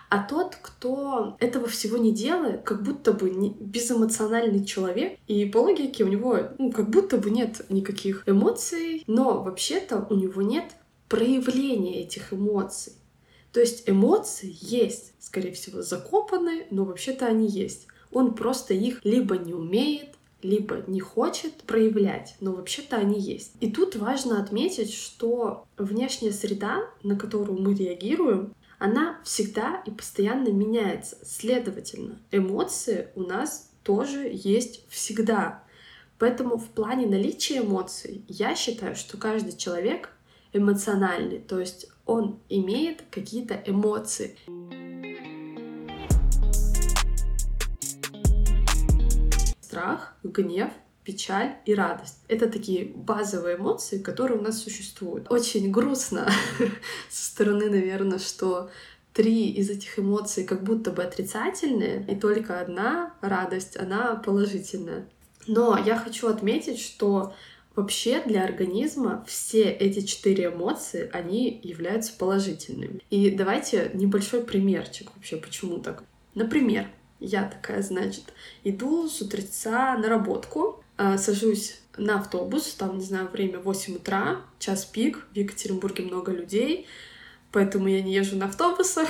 А 0.09 0.23
тот, 0.23 0.57
кто 0.61 1.37
этого 1.39 1.69
всего 1.69 1.99
не 1.99 2.13
делает, 2.13 2.63
как 2.63 2.83
будто 2.83 3.13
бы 3.13 3.31
не, 3.31 3.51
безэмоциональный 3.51 4.65
человек, 4.65 5.19
и 5.27 5.45
по 5.45 5.59
логике 5.59 6.05
у 6.05 6.09
него 6.09 6.39
ну, 6.59 6.73
как 6.73 6.89
будто 6.89 7.19
бы 7.19 7.31
нет 7.31 7.67
никаких 7.69 8.23
эмоций, 8.27 9.05
но 9.07 9.43
вообще-то 9.43 10.07
у 10.09 10.15
него 10.15 10.41
нет 10.43 10.73
проявления 11.09 12.03
этих 12.03 12.33
эмоций. 12.33 12.95
То 13.53 13.61
есть 13.61 13.89
эмоции 13.89 14.55
есть, 14.61 15.15
скорее 15.19 15.53
всего, 15.53 15.83
закопаны, 15.83 16.67
но 16.71 16.85
вообще-то 16.85 17.27
они 17.27 17.47
есть. 17.47 17.87
Он 18.13 18.35
просто 18.35 18.75
их 18.75 19.05
либо 19.05 19.37
не 19.37 19.53
умеет, 19.53 20.11
либо 20.43 20.85
не 20.87 21.01
хочет 21.01 21.55
проявлять, 21.65 22.37
но 22.41 22.53
вообще-то 22.53 22.97
они 22.97 23.21
есть. 23.21 23.53
И 23.61 23.71
тут 23.71 23.97
важно 23.97 24.41
отметить, 24.41 24.95
что 24.95 25.67
внешняя 25.77 26.33
среда, 26.33 26.89
на 27.03 27.17
которую 27.17 27.61
мы 27.61 27.75
реагируем, 27.75 28.55
она 28.79 29.21
всегда 29.25 29.83
и 29.87 29.91
постоянно 29.91 30.49
меняется. 30.49 31.19
Следовательно, 31.25 32.21
эмоции 32.31 33.09
у 33.15 33.23
нас 33.23 33.71
тоже 33.83 34.31
есть 34.33 34.89
всегда. 34.89 35.65
Поэтому 36.19 36.59
в 36.59 36.69
плане 36.71 37.07
наличия 37.07 37.59
эмоций 37.59 38.25
я 38.29 38.55
считаю, 38.55 38.97
что 38.97 39.17
каждый 39.17 39.57
человек 39.57 40.11
эмоциональный, 40.53 41.39
то 41.39 41.59
есть 41.61 41.89
он 42.07 42.41
имеет 42.49 43.03
какие-то 43.11 43.63
эмоции. 43.67 44.37
Страх, 49.61 50.17
гнев, 50.23 50.73
печаль 51.09 51.57
и 51.65 51.75
радость. 51.75 52.19
Это 52.29 52.51
такие 52.51 52.85
базовые 52.85 53.57
эмоции, 53.57 53.97
которые 53.97 54.39
у 54.39 54.43
нас 54.43 54.63
существуют. 54.63 55.33
Очень 55.33 55.73
грустно 55.73 56.31
со 57.09 57.25
стороны, 57.31 57.71
наверное, 57.71 58.19
что 58.19 58.69
три 59.15 59.49
из 59.49 59.71
этих 59.71 59.99
эмоций 59.99 60.45
как 60.45 60.63
будто 60.63 60.91
бы 60.91 61.03
отрицательные, 61.03 62.05
и 62.07 62.15
только 62.15 62.61
одна 62.61 63.15
радость, 63.23 63.79
она 63.79 64.17
положительная. 64.17 65.09
Но 65.47 65.79
я 65.79 65.97
хочу 65.97 66.29
отметить, 66.29 66.79
что 66.79 67.33
вообще 67.75 68.23
для 68.27 68.45
организма 68.45 69.25
все 69.27 69.63
эти 69.63 70.05
четыре 70.05 70.49
эмоции, 70.49 71.09
они 71.11 71.59
являются 71.65 72.13
положительными. 72.19 73.01
И 73.09 73.31
давайте 73.31 73.93
небольшой 73.95 74.43
примерчик 74.43 75.09
вообще, 75.17 75.39
почему 75.39 75.79
так. 75.79 76.05
Например, 76.35 76.87
я 77.19 77.49
такая, 77.49 77.81
значит, 77.81 78.25
иду 78.63 79.09
с 79.09 79.23
утреца 79.23 79.97
на 79.97 80.11
работку, 80.11 80.85
сажусь 80.99 81.81
на 81.97 82.19
автобус, 82.19 82.75
там, 82.75 82.99
не 82.99 83.05
знаю, 83.05 83.29
время 83.29 83.59
8 83.59 83.97
утра, 83.97 84.43
час 84.59 84.85
пик, 84.85 85.27
в 85.33 85.37
Екатеринбурге 85.37 86.05
много 86.05 86.33
людей, 86.33 86.87
поэтому 87.53 87.89
я 87.89 88.03
не 88.03 88.15
езжу 88.15 88.37
на 88.37 88.47
автобусах. 88.47 89.09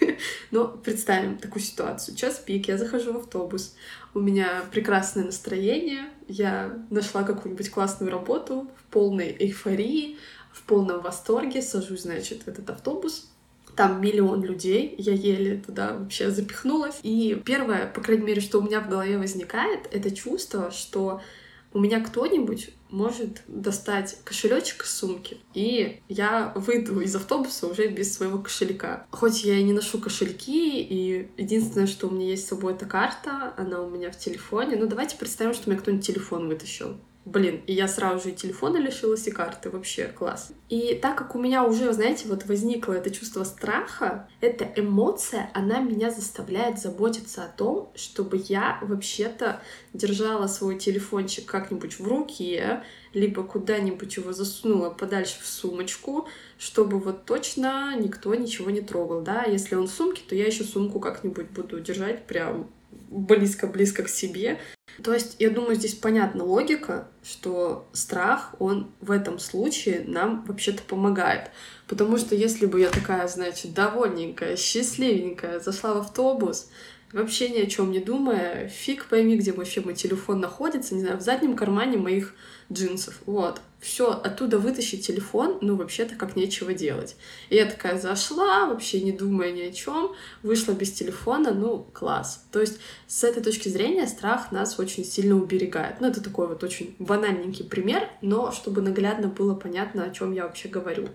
Но 0.50 0.68
представим 0.68 1.38
такую 1.38 1.62
ситуацию. 1.62 2.16
Час 2.16 2.38
пик, 2.38 2.68
я 2.68 2.78
захожу 2.78 3.12
в 3.12 3.18
автобус, 3.18 3.74
у 4.14 4.20
меня 4.20 4.64
прекрасное 4.70 5.24
настроение, 5.24 6.10
я 6.28 6.78
нашла 6.90 7.24
какую-нибудь 7.24 7.70
классную 7.70 8.12
работу 8.12 8.70
в 8.78 8.92
полной 8.92 9.36
эйфории, 9.38 10.18
в 10.52 10.62
полном 10.62 11.00
восторге, 11.00 11.62
сажусь, 11.62 12.02
значит, 12.02 12.44
в 12.44 12.48
этот 12.48 12.70
автобус, 12.70 13.28
там 13.76 14.00
миллион 14.00 14.42
людей, 14.42 14.94
я 14.98 15.12
еле 15.12 15.62
туда 15.64 15.96
вообще 15.96 16.30
запихнулась. 16.30 16.98
И 17.02 17.40
первое, 17.44 17.86
по 17.86 18.00
крайней 18.00 18.24
мере, 18.24 18.40
что 18.40 18.58
у 18.58 18.62
меня 18.62 18.80
в 18.80 18.88
голове 18.88 19.18
возникает, 19.18 19.88
это 19.92 20.10
чувство, 20.10 20.70
что 20.70 21.20
у 21.72 21.80
меня 21.80 22.00
кто-нибудь 22.00 22.70
может 22.88 23.42
достать 23.48 24.18
кошелечек 24.24 24.84
из 24.84 24.90
сумки, 24.90 25.38
и 25.54 26.00
я 26.08 26.52
выйду 26.54 27.00
из 27.00 27.16
автобуса 27.16 27.66
уже 27.66 27.88
без 27.88 28.14
своего 28.14 28.38
кошелька. 28.38 29.06
Хоть 29.10 29.42
я 29.42 29.58
и 29.58 29.64
не 29.64 29.72
ношу 29.72 29.98
кошельки, 29.98 30.80
и 30.80 31.28
единственное, 31.36 31.88
что 31.88 32.06
у 32.06 32.12
меня 32.12 32.28
есть 32.28 32.46
с 32.46 32.48
собой, 32.48 32.74
это 32.74 32.86
карта, 32.86 33.52
она 33.56 33.82
у 33.82 33.90
меня 33.90 34.12
в 34.12 34.18
телефоне. 34.18 34.76
Ну, 34.76 34.86
давайте 34.86 35.16
представим, 35.16 35.52
что 35.52 35.68
у 35.68 35.72
меня 35.72 35.80
кто-нибудь 35.80 36.06
телефон 36.06 36.46
вытащил. 36.46 36.96
Блин, 37.24 37.62
и 37.66 37.72
я 37.72 37.88
сразу 37.88 38.22
же 38.22 38.30
и 38.34 38.36
телефона 38.36 38.76
лишилась, 38.76 39.26
и 39.26 39.30
карты. 39.30 39.70
Вообще 39.70 40.08
класс. 40.08 40.52
И 40.68 40.94
так 40.94 41.16
как 41.16 41.34
у 41.34 41.38
меня 41.38 41.64
уже, 41.64 41.90
знаете, 41.94 42.28
вот 42.28 42.44
возникло 42.44 42.92
это 42.92 43.10
чувство 43.10 43.44
страха, 43.44 44.28
эта 44.42 44.70
эмоция, 44.76 45.50
она 45.54 45.80
меня 45.80 46.10
заставляет 46.10 46.78
заботиться 46.78 47.44
о 47.44 47.48
том, 47.48 47.90
чтобы 47.94 48.42
я 48.46 48.78
вообще-то 48.82 49.62
держала 49.94 50.46
свой 50.48 50.78
телефончик 50.78 51.46
как-нибудь 51.46 51.98
в 51.98 52.06
руке, 52.06 52.82
либо 53.14 53.42
куда-нибудь 53.42 54.16
его 54.16 54.34
засунула 54.34 54.90
подальше 54.90 55.40
в 55.40 55.46
сумочку, 55.46 56.28
чтобы 56.58 56.98
вот 56.98 57.24
точно 57.24 57.96
никто 57.96 58.34
ничего 58.34 58.68
не 58.68 58.82
трогал, 58.82 59.22
да. 59.22 59.44
Если 59.44 59.76
он 59.76 59.86
в 59.86 59.90
сумке, 59.90 60.22
то 60.28 60.34
я 60.34 60.46
еще 60.46 60.64
сумку 60.64 61.00
как-нибудь 61.00 61.48
буду 61.50 61.80
держать 61.80 62.26
прям 62.26 62.70
близко-близко 63.08 64.02
к 64.02 64.08
себе. 64.08 64.58
То 65.02 65.12
есть, 65.12 65.36
я 65.38 65.50
думаю, 65.50 65.74
здесь 65.74 65.94
понятна 65.94 66.44
логика, 66.44 67.08
что 67.22 67.88
страх, 67.92 68.54
он 68.58 68.92
в 69.00 69.10
этом 69.10 69.38
случае 69.38 70.04
нам 70.06 70.44
вообще-то 70.44 70.82
помогает. 70.82 71.50
Потому 71.88 72.16
что 72.18 72.34
если 72.34 72.66
бы 72.66 72.80
я 72.80 72.90
такая, 72.90 73.26
значит, 73.26 73.74
довольненькая, 73.74 74.56
счастливенькая, 74.56 75.60
зашла 75.60 75.94
в 75.94 75.98
автобус, 75.98 76.70
вообще 77.14 77.48
ни 77.48 77.60
о 77.60 77.66
чем 77.66 77.92
не 77.92 78.00
думая, 78.00 78.68
фиг 78.68 79.06
пойми, 79.06 79.36
где 79.36 79.52
вообще 79.52 79.80
мой 79.80 79.94
телефон 79.94 80.40
находится, 80.40 80.94
не 80.94 81.00
знаю, 81.00 81.18
в 81.18 81.22
заднем 81.22 81.56
кармане 81.56 81.96
моих 81.96 82.34
джинсов. 82.72 83.20
Вот. 83.24 83.60
Все, 83.80 84.10
оттуда 84.10 84.58
вытащить 84.58 85.06
телефон, 85.06 85.58
ну, 85.60 85.76
вообще-то 85.76 86.16
как 86.16 86.36
нечего 86.36 86.74
делать. 86.74 87.16
И 87.50 87.56
я 87.56 87.66
такая 87.66 88.00
зашла, 88.00 88.66
вообще 88.66 89.00
не 89.00 89.12
думая 89.12 89.52
ни 89.52 89.60
о 89.60 89.72
чем, 89.72 90.12
вышла 90.42 90.72
без 90.72 90.90
телефона, 90.92 91.52
ну, 91.52 91.86
класс. 91.92 92.44
То 92.50 92.60
есть 92.60 92.80
с 93.06 93.22
этой 93.22 93.42
точки 93.42 93.68
зрения 93.68 94.06
страх 94.06 94.50
нас 94.50 94.78
очень 94.80 95.04
сильно 95.04 95.36
уберегает. 95.36 96.00
Ну, 96.00 96.08
это 96.08 96.22
такой 96.22 96.48
вот 96.48 96.64
очень 96.64 96.96
банальненький 96.98 97.64
пример, 97.64 98.08
но 98.22 98.50
чтобы 98.50 98.80
наглядно 98.80 99.28
было 99.28 99.54
понятно, 99.54 100.04
о 100.04 100.10
чем 100.10 100.32
я 100.32 100.44
вообще 100.46 100.68
говорю 100.68 101.08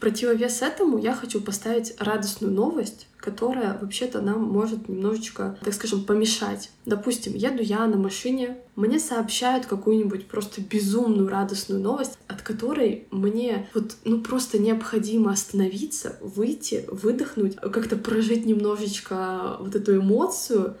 противовес 0.00 0.62
этому 0.62 0.98
я 0.98 1.14
хочу 1.14 1.40
поставить 1.40 1.94
радостную 1.98 2.52
новость, 2.52 3.08
которая 3.16 3.76
вообще-то 3.78 4.20
нам 4.20 4.42
может 4.42 4.88
немножечко, 4.88 5.58
так 5.62 5.74
скажем, 5.74 6.04
помешать. 6.04 6.70
Допустим, 6.86 7.34
еду 7.34 7.62
я 7.62 7.86
на 7.86 7.96
машине, 7.96 8.58
мне 8.76 8.98
сообщают 8.98 9.66
какую-нибудь 9.66 10.28
просто 10.28 10.60
безумную 10.60 11.28
радостную 11.28 11.80
новость, 11.80 12.18
от 12.28 12.42
которой 12.42 13.06
мне 13.10 13.68
вот, 13.74 13.96
ну, 14.04 14.20
просто 14.20 14.58
необходимо 14.58 15.32
остановиться, 15.32 16.16
выйти, 16.20 16.84
выдохнуть, 16.88 17.56
как-то 17.56 17.96
прожить 17.96 18.46
немножечко 18.46 19.56
вот 19.58 19.74
эту 19.74 19.96
эмоцию, 19.96 20.76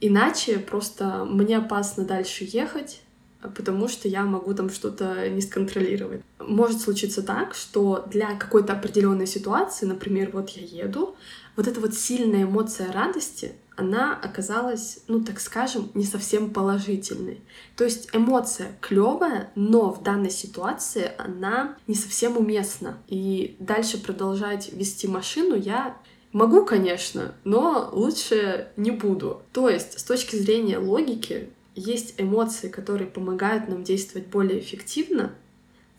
иначе 0.00 0.58
просто 0.58 1.24
мне 1.24 1.58
опасно 1.58 2.04
дальше 2.04 2.44
ехать, 2.44 3.00
потому 3.42 3.88
что 3.88 4.08
я 4.08 4.24
могу 4.24 4.54
там 4.54 4.70
что-то 4.70 5.28
не 5.28 5.40
сконтролировать. 5.40 6.22
Может 6.38 6.80
случиться 6.80 7.22
так, 7.22 7.54
что 7.54 8.04
для 8.10 8.34
какой-то 8.34 8.72
определенной 8.72 9.26
ситуации, 9.26 9.86
например, 9.86 10.30
вот 10.32 10.50
я 10.50 10.84
еду, 10.84 11.16
вот 11.56 11.66
эта 11.66 11.80
вот 11.80 11.94
сильная 11.94 12.44
эмоция 12.44 12.92
радости, 12.92 13.52
она 13.76 14.14
оказалась, 14.14 15.00
ну 15.08 15.24
так 15.24 15.40
скажем, 15.40 15.90
не 15.94 16.04
совсем 16.04 16.50
положительной. 16.50 17.40
То 17.76 17.84
есть 17.84 18.10
эмоция 18.12 18.72
клевая, 18.80 19.50
но 19.54 19.90
в 19.90 20.02
данной 20.02 20.30
ситуации 20.30 21.10
она 21.16 21.76
не 21.86 21.94
совсем 21.94 22.36
уместна. 22.36 22.98
И 23.08 23.56
дальше 23.58 23.98
продолжать 23.98 24.72
вести 24.72 25.08
машину 25.08 25.54
я 25.54 25.96
Могу, 26.32 26.64
конечно, 26.64 27.34
но 27.42 27.90
лучше 27.92 28.68
не 28.76 28.92
буду. 28.92 29.42
То 29.52 29.68
есть, 29.68 29.98
с 29.98 30.04
точки 30.04 30.36
зрения 30.36 30.78
логики, 30.78 31.50
есть 31.74 32.14
эмоции, 32.18 32.68
которые 32.68 33.06
помогают 33.06 33.68
нам 33.68 33.84
действовать 33.84 34.28
более 34.28 34.60
эффективно 34.60 35.32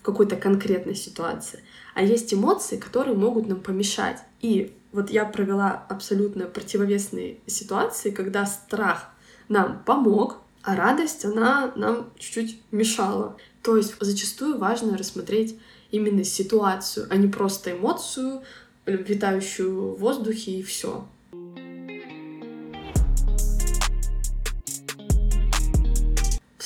в 0.02 0.06
какой-то 0.06 0.36
конкретной 0.36 0.96
ситуации, 0.96 1.64
а 1.94 2.04
есть 2.04 2.34
эмоции, 2.34 2.78
которые 2.78 3.16
могут 3.16 3.48
нам 3.48 3.60
помешать. 3.60 4.18
И 4.42 4.74
вот 4.92 5.10
я 5.10 5.26
провела 5.26 5.86
абсолютно 5.90 6.46
противовесные 6.46 7.38
ситуации, 7.46 8.12
когда 8.12 8.46
страх 8.46 9.10
нам 9.48 9.84
помог, 9.86 10.38
а 10.64 10.76
радость, 10.76 11.26
она 11.26 11.72
нам 11.76 12.12
чуть-чуть 12.18 12.62
мешала. 12.72 13.38
То 13.64 13.78
есть 13.78 13.96
зачастую 14.00 14.58
важно 14.58 14.98
рассмотреть 14.98 15.58
именно 15.92 16.24
ситуацию, 16.24 17.08
а 17.10 17.16
не 17.16 17.28
просто 17.28 17.74
эмоцию, 17.74 18.42
витающую 18.86 19.96
в 19.96 20.00
воздухе 20.00 20.52
и 20.52 20.64
все. 20.64 21.08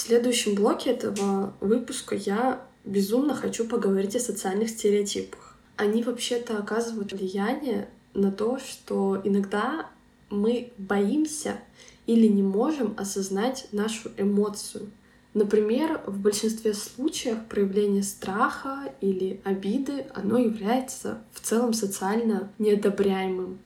Следующем 0.05 0.53
блоке 0.53 0.91
этого 0.91 1.53
выпуска 1.59 2.15
я 2.15 2.61
безумно 2.83 3.33
хочу 3.33 3.65
поговорить 3.65 4.15
о 4.15 4.19
социальных 4.19 4.69
стереотипах. 4.69 5.57
Они 5.77 6.03
вообще-то 6.03 6.57
оказывают 6.57 7.11
влияние 7.11 7.89
на 8.13 8.31
то, 8.31 8.59
что 8.59 9.19
иногда 9.23 9.89
мы 10.29 10.71
боимся 10.77 11.59
или 12.05 12.27
не 12.27 12.43
можем 12.43 12.93
осознать 12.97 13.67
нашу 13.71 14.11
эмоцию. 14.17 14.91
Например, 15.33 16.01
в 16.05 16.19
большинстве 16.19 16.73
случаев 16.73 17.39
проявление 17.49 18.03
страха 18.03 18.93
или 19.01 19.41
обиды, 19.43 20.05
оно 20.13 20.37
является 20.37 21.23
в 21.33 21.41
целом 21.41 21.73
социально 21.73 22.51
неодобряемым. 22.57 23.59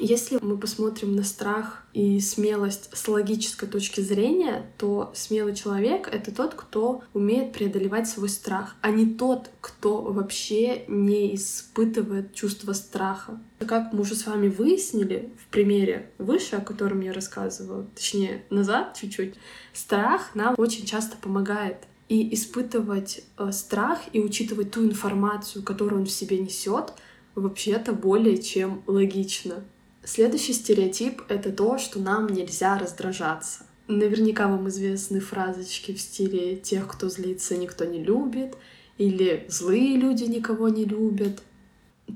Если 0.00 0.38
мы 0.40 0.56
посмотрим 0.56 1.16
на 1.16 1.24
страх 1.24 1.82
и 1.92 2.20
смелость 2.20 2.88
с 2.92 3.08
логической 3.08 3.68
точки 3.68 4.00
зрения, 4.00 4.70
то 4.78 5.10
смелый 5.14 5.56
человек— 5.56 6.08
это 6.12 6.32
тот, 6.32 6.54
кто 6.54 7.02
умеет 7.14 7.52
преодолевать 7.52 8.08
свой 8.08 8.28
страх, 8.28 8.76
а 8.80 8.90
не 8.90 9.06
тот, 9.06 9.50
кто 9.60 10.02
вообще 10.02 10.84
не 10.86 11.34
испытывает 11.34 12.32
чувство 12.32 12.74
страха. 12.74 13.40
Как 13.58 13.92
мы 13.92 14.02
уже 14.02 14.14
с 14.14 14.26
вами 14.26 14.48
выяснили 14.48 15.32
в 15.44 15.50
примере 15.50 16.12
выше, 16.18 16.56
о 16.56 16.60
котором 16.60 17.00
я 17.00 17.12
рассказывала, 17.12 17.84
точнее, 17.96 18.44
назад 18.50 18.96
чуть-чуть, 19.00 19.34
страх 19.72 20.34
нам 20.34 20.54
очень 20.58 20.86
часто 20.86 21.16
помогает. 21.16 21.78
И 22.08 22.32
испытывать 22.34 23.22
э, 23.36 23.50
страх 23.52 24.00
и 24.14 24.20
учитывать 24.20 24.70
ту 24.70 24.82
информацию, 24.82 25.62
которую 25.62 26.00
он 26.00 26.06
в 26.06 26.10
себе 26.10 26.38
несет, 26.38 26.94
вообще-то 27.34 27.92
более 27.92 28.38
чем 28.38 28.82
логично. 28.86 29.64
Следующий 30.08 30.54
стереотип— 30.54 31.20
это 31.28 31.52
то, 31.52 31.76
что 31.76 31.98
нам 31.98 32.28
нельзя 32.28 32.78
раздражаться. 32.78 33.66
Наверняка 33.88 34.48
вам 34.48 34.66
известны 34.70 35.20
фразочки 35.20 35.92
в 35.92 36.00
стиле 36.00 36.56
«тех, 36.56 36.88
кто 36.88 37.10
злится, 37.10 37.58
никто 37.58 37.84
не 37.84 38.02
любит» 38.02 38.56
или 38.96 39.44
«злые 39.50 39.98
люди 39.98 40.24
никого 40.24 40.70
не 40.70 40.86
любят». 40.86 41.42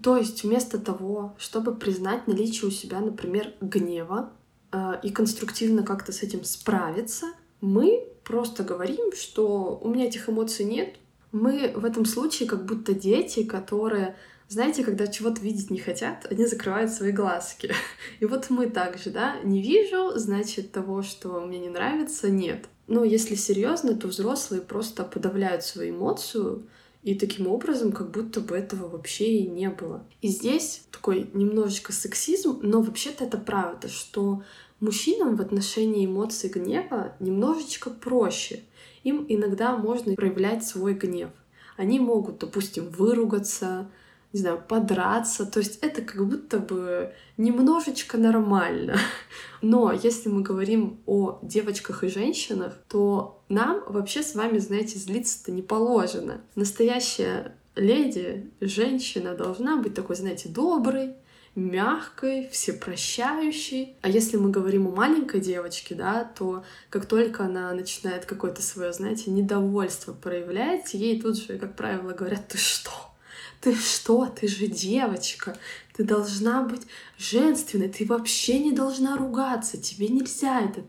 То 0.02 0.16
есть 0.16 0.42
вместо 0.42 0.78
того, 0.78 1.36
чтобы 1.36 1.74
признать 1.74 2.26
наличие 2.26 2.68
у 2.68 2.70
себя, 2.70 2.98
например, 2.98 3.52
гнева 3.60 4.32
э, 4.72 4.94
и 5.02 5.10
конструктивно 5.10 5.82
как-то 5.82 6.12
с 6.12 6.22
этим 6.22 6.44
справиться, 6.44 7.26
мы 7.60 8.08
просто 8.24 8.64
говорим, 8.64 9.12
что 9.14 9.78
у 9.82 9.90
меня 9.90 10.06
этих 10.06 10.30
эмоций 10.30 10.64
нет. 10.64 10.96
Мы 11.30 11.70
в 11.76 11.84
этом 11.84 12.06
случае 12.06 12.48
как 12.48 12.64
будто 12.64 12.94
дети, 12.94 13.42
которые 13.44 14.16
знаете, 14.52 14.84
когда 14.84 15.06
чего-то 15.06 15.40
видеть 15.40 15.70
не 15.70 15.78
хотят, 15.78 16.26
они 16.30 16.46
закрывают 16.46 16.90
свои 16.90 17.12
глазки. 17.12 17.72
И 18.20 18.26
вот 18.26 18.50
мы 18.50 18.68
также, 18.68 19.10
да, 19.10 19.40
не 19.42 19.62
вижу, 19.62 20.12
значит, 20.16 20.72
того, 20.72 21.02
что 21.02 21.40
мне 21.40 21.58
не 21.58 21.68
нравится, 21.68 22.30
нет. 22.30 22.66
Но 22.86 23.04
если 23.04 23.34
серьезно, 23.34 23.94
то 23.94 24.08
взрослые 24.08 24.62
просто 24.62 25.04
подавляют 25.04 25.64
свою 25.64 25.94
эмоцию, 25.94 26.66
и 27.02 27.16
таким 27.16 27.48
образом, 27.48 27.90
как 27.90 28.12
будто 28.12 28.40
бы 28.40 28.56
этого 28.56 28.88
вообще 28.88 29.38
и 29.38 29.48
не 29.48 29.68
было. 29.70 30.04
И 30.20 30.28
здесь 30.28 30.84
такой 30.92 31.28
немножечко 31.32 31.92
сексизм, 31.92 32.60
но 32.62 32.80
вообще-то 32.80 33.24
это 33.24 33.38
правда, 33.38 33.88
что 33.88 34.44
мужчинам 34.78 35.36
в 35.36 35.40
отношении 35.40 36.06
эмоций 36.06 36.48
гнева 36.48 37.16
немножечко 37.18 37.90
проще. 37.90 38.60
Им 39.02 39.26
иногда 39.28 39.76
можно 39.76 40.14
проявлять 40.14 40.64
свой 40.64 40.94
гнев. 40.94 41.30
Они 41.76 41.98
могут, 41.98 42.38
допустим, 42.38 42.88
выругаться, 42.88 43.90
не 44.32 44.40
знаю, 44.40 44.62
подраться. 44.66 45.46
То 45.46 45.58
есть 45.58 45.78
это 45.82 46.02
как 46.02 46.26
будто 46.26 46.58
бы 46.58 47.12
немножечко 47.36 48.18
нормально. 48.18 48.96
Но 49.62 49.92
если 49.92 50.28
мы 50.28 50.42
говорим 50.42 51.00
о 51.06 51.38
девочках 51.42 52.04
и 52.04 52.08
женщинах, 52.08 52.74
то 52.88 53.42
нам 53.48 53.82
вообще 53.86 54.22
с 54.22 54.34
вами, 54.34 54.58
знаете, 54.58 54.98
злиться-то 54.98 55.52
не 55.52 55.62
положено. 55.62 56.40
Настоящая 56.54 57.56
леди, 57.76 58.50
женщина 58.60 59.34
должна 59.34 59.76
быть 59.76 59.94
такой, 59.94 60.16
знаете, 60.16 60.48
доброй, 60.48 61.14
мягкой, 61.54 62.48
всепрощающей. 62.50 63.96
А 64.00 64.08
если 64.08 64.36
мы 64.36 64.50
говорим 64.50 64.88
о 64.88 64.90
маленькой 64.90 65.40
девочке, 65.40 65.94
да, 65.94 66.24
то 66.24 66.64
как 66.88 67.06
только 67.06 67.44
она 67.44 67.72
начинает 67.72 68.24
какое-то 68.24 68.62
свое, 68.62 68.92
знаете, 68.92 69.30
недовольство 69.30 70.12
проявлять, 70.12 70.94
ей 70.94 71.20
тут 71.20 71.36
же, 71.36 71.58
как 71.58 71.76
правило, 71.76 72.12
говорят, 72.12 72.48
ты 72.48 72.58
что? 72.58 73.11
Ты 73.62 73.76
что? 73.76 74.26
Ты 74.26 74.48
же 74.48 74.66
девочка. 74.66 75.56
Ты 75.94 76.02
должна 76.02 76.62
быть 76.62 76.82
женственной. 77.16 77.88
Ты 77.88 78.04
вообще 78.04 78.58
не 78.58 78.72
должна 78.72 79.16
ругаться. 79.16 79.80
Тебе 79.80 80.08
нельзя 80.08 80.62
это. 80.62 80.82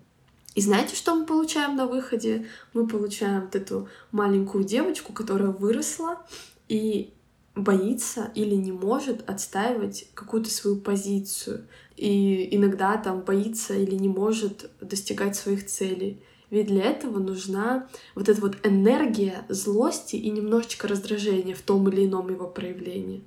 И 0.56 0.62
знаете, 0.62 0.96
что 0.96 1.16
мы 1.16 1.26
получаем 1.26 1.76
на 1.76 1.86
выходе? 1.86 2.48
Мы 2.74 2.88
получаем 2.88 3.42
вот 3.42 3.56
эту 3.56 3.88
маленькую 4.12 4.64
девочку, 4.64 5.14
которая 5.14 5.50
выросла 5.50 6.26
и 6.68 7.14
боится 7.56 8.32
или 8.34 8.56
не 8.56 8.72
может 8.72 9.30
отстаивать 9.30 10.08
какую-то 10.16 10.50
свою 10.50 10.78
позицию. 10.78 11.68
И 11.96 12.56
иногда 12.56 12.98
там 12.98 13.22
боится 13.22 13.76
или 13.76 13.94
не 13.96 14.10
может 14.10 14.72
достигать 14.82 15.36
своих 15.36 15.68
целей. 15.68 16.24
Ведь 16.54 16.68
для 16.68 16.84
этого 16.84 17.18
нужна 17.18 17.88
вот 18.14 18.30
эта 18.30 18.40
вот 18.40 18.58
энергия 18.64 19.44
злости 19.50 20.18
и 20.18 20.30
немножечко 20.30 20.88
раздражения 20.88 21.56
в 21.56 21.64
том 21.64 21.90
или 21.90 22.06
ином 22.06 22.30
его 22.30 22.46
проявлении. 22.46 23.24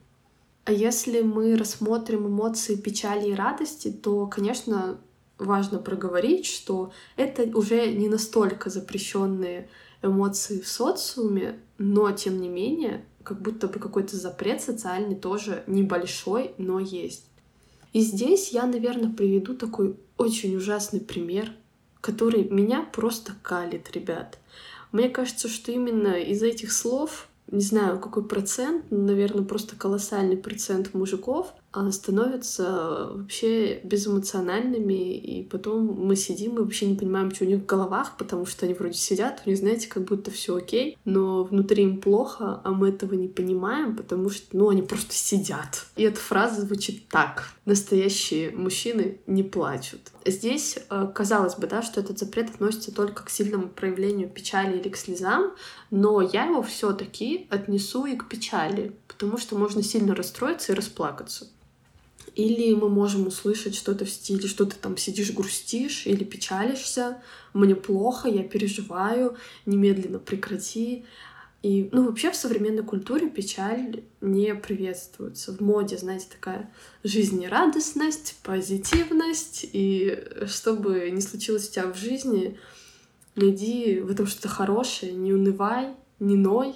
А 0.64 0.72
если 0.72 1.22
мы 1.22 1.56
рассмотрим 1.56 2.28
эмоции 2.28 2.76
печали 2.76 3.30
и 3.30 3.34
радости, 3.34 3.90
то, 3.90 4.28
конечно, 4.28 5.00
важно 5.38 5.80
проговорить, 5.80 6.46
что 6.46 6.92
это 7.16 7.42
уже 7.58 7.92
не 7.94 8.08
настолько 8.08 8.70
запрещенные 8.70 9.68
эмоции 10.02 10.60
в 10.60 10.68
социуме, 10.68 11.58
но 11.78 12.12
тем 12.12 12.40
не 12.40 12.48
менее 12.48 13.04
как 13.24 13.42
будто 13.42 13.66
бы 13.66 13.80
какой-то 13.80 14.16
запрет 14.16 14.62
социальный 14.62 15.16
тоже 15.16 15.64
небольшой, 15.66 16.52
но 16.58 16.78
есть. 16.78 17.24
И 17.92 18.02
здесь 18.02 18.50
я, 18.50 18.66
наверное, 18.66 19.12
приведу 19.12 19.56
такой 19.56 19.96
очень 20.16 20.54
ужасный 20.54 21.00
пример, 21.00 21.50
который 22.06 22.44
меня 22.48 22.82
просто 22.92 23.32
калит, 23.42 23.90
ребят. 23.90 24.38
Мне 24.92 25.08
кажется, 25.08 25.48
что 25.48 25.72
именно 25.72 26.14
из 26.14 26.40
этих 26.40 26.72
слов, 26.72 27.26
не 27.50 27.62
знаю, 27.62 27.98
какой 27.98 28.24
процент, 28.24 28.84
наверное, 28.90 29.44
просто 29.44 29.74
колоссальный 29.74 30.36
процент 30.36 30.94
мужиков 30.94 31.52
становятся 31.90 33.10
вообще 33.12 33.80
безэмоциональными, 33.84 35.16
и 35.16 35.42
потом 35.42 35.86
мы 35.86 36.16
сидим 36.16 36.56
и 36.56 36.60
вообще 36.60 36.86
не 36.86 36.96
понимаем, 36.96 37.34
что 37.34 37.44
у 37.44 37.48
них 37.48 37.60
в 37.60 37.66
головах, 37.66 38.16
потому 38.16 38.46
что 38.46 38.66
они 38.66 38.74
вроде 38.74 38.94
сидят, 38.94 39.42
у 39.44 39.50
них, 39.50 39.58
знаете, 39.58 39.88
как 39.88 40.04
будто 40.04 40.30
все 40.30 40.56
окей, 40.56 40.96
но 41.04 41.44
внутри 41.44 41.84
им 41.84 42.00
плохо, 42.00 42.60
а 42.64 42.70
мы 42.70 42.88
этого 42.88 43.14
не 43.14 43.28
понимаем, 43.28 43.96
потому 43.96 44.30
что, 44.30 44.56
ну, 44.56 44.68
они 44.68 44.82
просто 44.82 45.14
сидят. 45.14 45.86
И 45.96 46.02
эта 46.02 46.18
фраза 46.18 46.62
звучит 46.62 47.08
так. 47.08 47.50
Настоящие 47.64 48.50
мужчины 48.50 49.18
не 49.26 49.42
плачут. 49.42 50.00
Здесь, 50.24 50.78
э, 50.88 51.08
казалось 51.14 51.56
бы, 51.56 51.66
да, 51.66 51.82
что 51.82 52.00
этот 52.00 52.18
запрет 52.18 52.50
относится 52.50 52.94
только 52.94 53.24
к 53.24 53.30
сильному 53.30 53.68
проявлению 53.68 54.28
печали 54.28 54.78
или 54.78 54.88
к 54.88 54.96
слезам, 54.96 55.52
но 55.90 56.20
я 56.20 56.46
его 56.46 56.62
все 56.62 56.92
таки 56.92 57.46
отнесу 57.50 58.06
и 58.06 58.16
к 58.16 58.28
печали, 58.28 58.96
потому 59.06 59.38
что 59.38 59.56
можно 59.56 59.82
сильно 59.82 60.14
расстроиться 60.14 60.72
и 60.72 60.76
расплакаться. 60.76 61.48
Или 62.36 62.74
мы 62.74 62.90
можем 62.90 63.26
услышать 63.26 63.74
что-то 63.74 64.04
в 64.04 64.10
стиле, 64.10 64.46
что 64.46 64.66
ты 64.66 64.76
там 64.76 64.98
сидишь, 64.98 65.32
грустишь 65.32 66.06
или 66.06 66.22
печалишься, 66.22 67.22
мне 67.54 67.74
плохо, 67.74 68.28
я 68.28 68.42
переживаю, 68.42 69.36
немедленно 69.64 70.18
прекрати. 70.18 71.06
И, 71.62 71.88
ну, 71.92 72.04
вообще 72.04 72.30
в 72.30 72.36
современной 72.36 72.84
культуре 72.84 73.30
печаль 73.30 74.04
не 74.20 74.54
приветствуется. 74.54 75.52
В 75.56 75.60
моде, 75.60 75.96
знаете, 75.96 76.26
такая 76.30 76.70
жизнерадостность, 77.02 78.36
позитивность, 78.42 79.64
и 79.72 80.22
что 80.46 80.74
бы 80.74 81.10
ни 81.10 81.20
случилось 81.20 81.70
у 81.70 81.72
тебя 81.72 81.86
в 81.90 81.96
жизни, 81.96 82.58
найди 83.34 84.00
в 84.00 84.10
этом 84.10 84.26
что-то 84.26 84.48
хорошее, 84.48 85.14
не 85.14 85.32
унывай, 85.32 85.94
не 86.20 86.36
ной, 86.36 86.74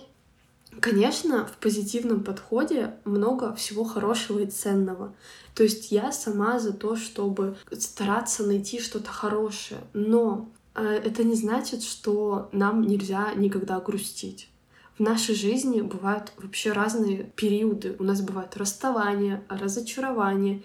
Конечно, 0.79 1.47
в 1.47 1.57
позитивном 1.57 2.23
подходе 2.23 2.95
много 3.05 3.55
всего 3.55 3.85
хорошего 3.85 4.39
и 4.39 4.47
ценного. 4.47 5.15
То 5.55 5.65
есть 5.65 5.91
я 5.91 6.13
сама 6.13 6.59
за 6.61 6.73
то, 6.73 6.97
чтобы 6.97 7.57
стараться 7.73 8.45
найти 8.47 8.81
что-то 8.81 9.11
хорошее, 9.11 9.81
но 9.93 10.49
э, 10.75 10.83
это 10.83 11.25
не 11.25 11.35
значит, 11.35 11.83
что 11.83 12.49
нам 12.53 12.83
нельзя 12.83 13.35
никогда 13.35 13.81
грустить. 13.81 14.49
В 14.97 15.03
нашей 15.03 15.35
жизни 15.35 15.81
бывают 15.81 16.33
вообще 16.37 16.73
разные 16.73 17.25
периоды. 17.35 17.97
У 17.99 18.05
нас 18.05 18.21
бывают 18.21 18.57
расставания, 18.57 19.43
разочарования. 19.49 20.63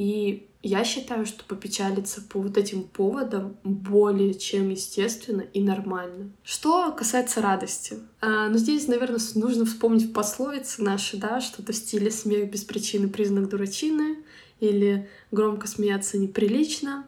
И 0.00 0.48
я 0.62 0.82
считаю, 0.82 1.26
что 1.26 1.44
попечалиться 1.44 2.22
по 2.22 2.40
вот 2.40 2.56
этим 2.56 2.84
поводам 2.84 3.58
более 3.64 4.32
чем 4.32 4.70
естественно 4.70 5.42
и 5.42 5.60
нормально. 5.60 6.30
Что 6.42 6.90
касается 6.92 7.42
радости. 7.42 7.98
А, 8.22 8.48
ну, 8.48 8.56
здесь, 8.56 8.88
наверное, 8.88 9.20
нужно 9.34 9.66
вспомнить 9.66 10.14
пословицы 10.14 10.82
наши, 10.82 11.18
да, 11.18 11.42
что-то 11.42 11.74
в 11.74 11.76
стиле 11.76 12.10
«смех 12.10 12.50
без 12.50 12.64
причины— 12.64 13.08
признак 13.10 13.50
дурачины» 13.50 14.24
или 14.58 15.06
«громко 15.30 15.66
смеяться 15.66 16.16
неприлично». 16.16 17.06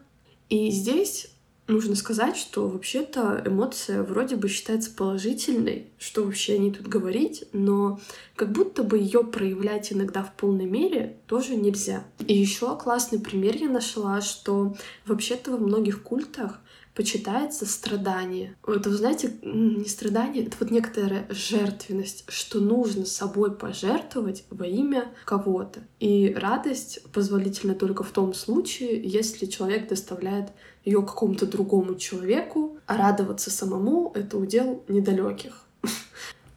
И 0.49 0.69
здесь 0.69 1.32
нужно 1.67 1.95
сказать, 1.95 2.35
что 2.35 2.67
вообще-то 2.67 3.41
эмоция 3.45 4.03
вроде 4.03 4.35
бы 4.35 4.49
считается 4.49 4.91
положительной, 4.91 5.87
что 5.97 6.23
вообще 6.23 6.55
о 6.55 6.57
ней 6.57 6.71
тут 6.71 6.87
говорить, 6.87 7.45
но 7.53 7.99
как 8.35 8.51
будто 8.51 8.83
бы 8.83 8.97
ее 8.97 9.23
проявлять 9.23 9.93
иногда 9.93 10.23
в 10.23 10.33
полной 10.35 10.65
мере 10.65 11.17
тоже 11.27 11.55
нельзя. 11.55 12.03
И 12.27 12.33
еще 12.33 12.77
классный 12.77 13.19
пример 13.19 13.55
я 13.55 13.69
нашла, 13.69 14.21
что 14.21 14.75
вообще-то 15.05 15.51
во 15.51 15.57
многих 15.57 16.03
культах 16.03 16.59
почитается 16.95 17.65
страдание. 17.65 18.55
Это, 18.67 18.89
вы 18.89 18.95
знаете, 18.95 19.33
не 19.41 19.85
страдание, 19.85 20.45
это 20.45 20.57
вот 20.59 20.71
некоторая 20.71 21.25
жертвенность, 21.29 22.25
что 22.27 22.59
нужно 22.59 23.05
собой 23.05 23.55
пожертвовать 23.55 24.43
во 24.49 24.67
имя 24.67 25.11
кого-то. 25.25 25.81
И 25.99 26.33
радость 26.33 27.01
позволительна 27.11 27.73
только 27.73 28.03
в 28.03 28.11
том 28.11 28.33
случае, 28.33 29.01
если 29.03 29.45
человек 29.45 29.87
доставляет 29.87 30.51
ее 30.85 31.01
какому-то 31.01 31.45
другому 31.45 31.95
человеку, 31.95 32.77
а 32.85 32.97
радоваться 32.97 33.49
самому— 33.49 34.11
это 34.15 34.37
удел 34.37 34.83
недалеких. 34.87 35.65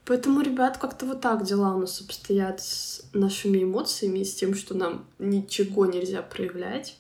Поэтому, 0.05 0.41
ребят, 0.41 0.79
как-то 0.79 1.07
вот 1.07 1.21
так 1.21 1.45
дела 1.45 1.75
у 1.75 1.81
нас 1.81 2.01
обстоят 2.01 2.61
с 2.61 3.03
нашими 3.12 3.62
эмоциями, 3.62 4.23
с 4.23 4.35
тем, 4.35 4.55
что 4.55 4.75
нам 4.75 5.07
ничего 5.19 5.87
нельзя 5.87 6.23
проявлять. 6.23 6.99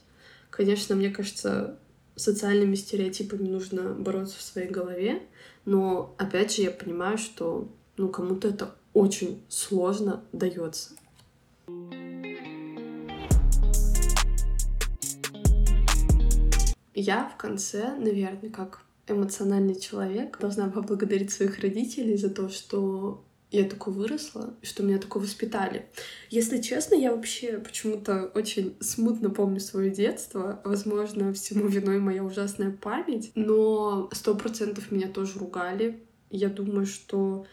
Конечно, 0.50 0.94
мне 0.94 1.10
кажется, 1.10 1.78
социальными 2.16 2.74
стереотипами 2.74 3.48
нужно 3.48 3.92
бороться 3.92 4.38
в 4.38 4.42
своей 4.42 4.68
голове, 4.68 5.22
но 5.64 6.14
опять 6.18 6.56
же 6.56 6.62
я 6.62 6.70
понимаю, 6.70 7.18
что 7.18 7.68
ну 7.96 8.08
кому-то 8.08 8.48
это 8.48 8.74
очень 8.92 9.42
сложно 9.48 10.22
дается. 10.32 10.90
Я 16.96 17.28
в 17.28 17.36
конце, 17.36 17.94
наверное, 17.94 18.48
как 18.50 18.80
эмоциональный 19.06 19.78
человек, 19.78 20.38
должна 20.40 20.70
поблагодарить 20.70 21.30
своих 21.30 21.60
родителей 21.60 22.16
за 22.16 22.30
то, 22.30 22.48
что 22.48 23.22
я 23.50 23.64
такой 23.64 23.92
выросла, 23.92 24.54
что 24.62 24.82
меня 24.82 24.98
такое 24.98 25.22
воспитали. 25.22 25.86
Если 26.30 26.60
честно, 26.60 26.94
я 26.94 27.14
вообще 27.14 27.58
почему-то 27.58 28.32
очень 28.34 28.76
смутно 28.80 29.28
помню 29.28 29.60
свое 29.60 29.90
детство. 29.90 30.60
Возможно, 30.64 31.34
всему 31.34 31.68
виной 31.68 32.00
моя 32.00 32.24
ужасная 32.24 32.70
память. 32.70 33.30
Но 33.34 34.08
сто 34.12 34.34
процентов 34.34 34.90
меня 34.90 35.08
тоже 35.08 35.38
ругали. 35.38 36.02
Я 36.30 36.48
думаю, 36.48 36.86
что 36.86 37.46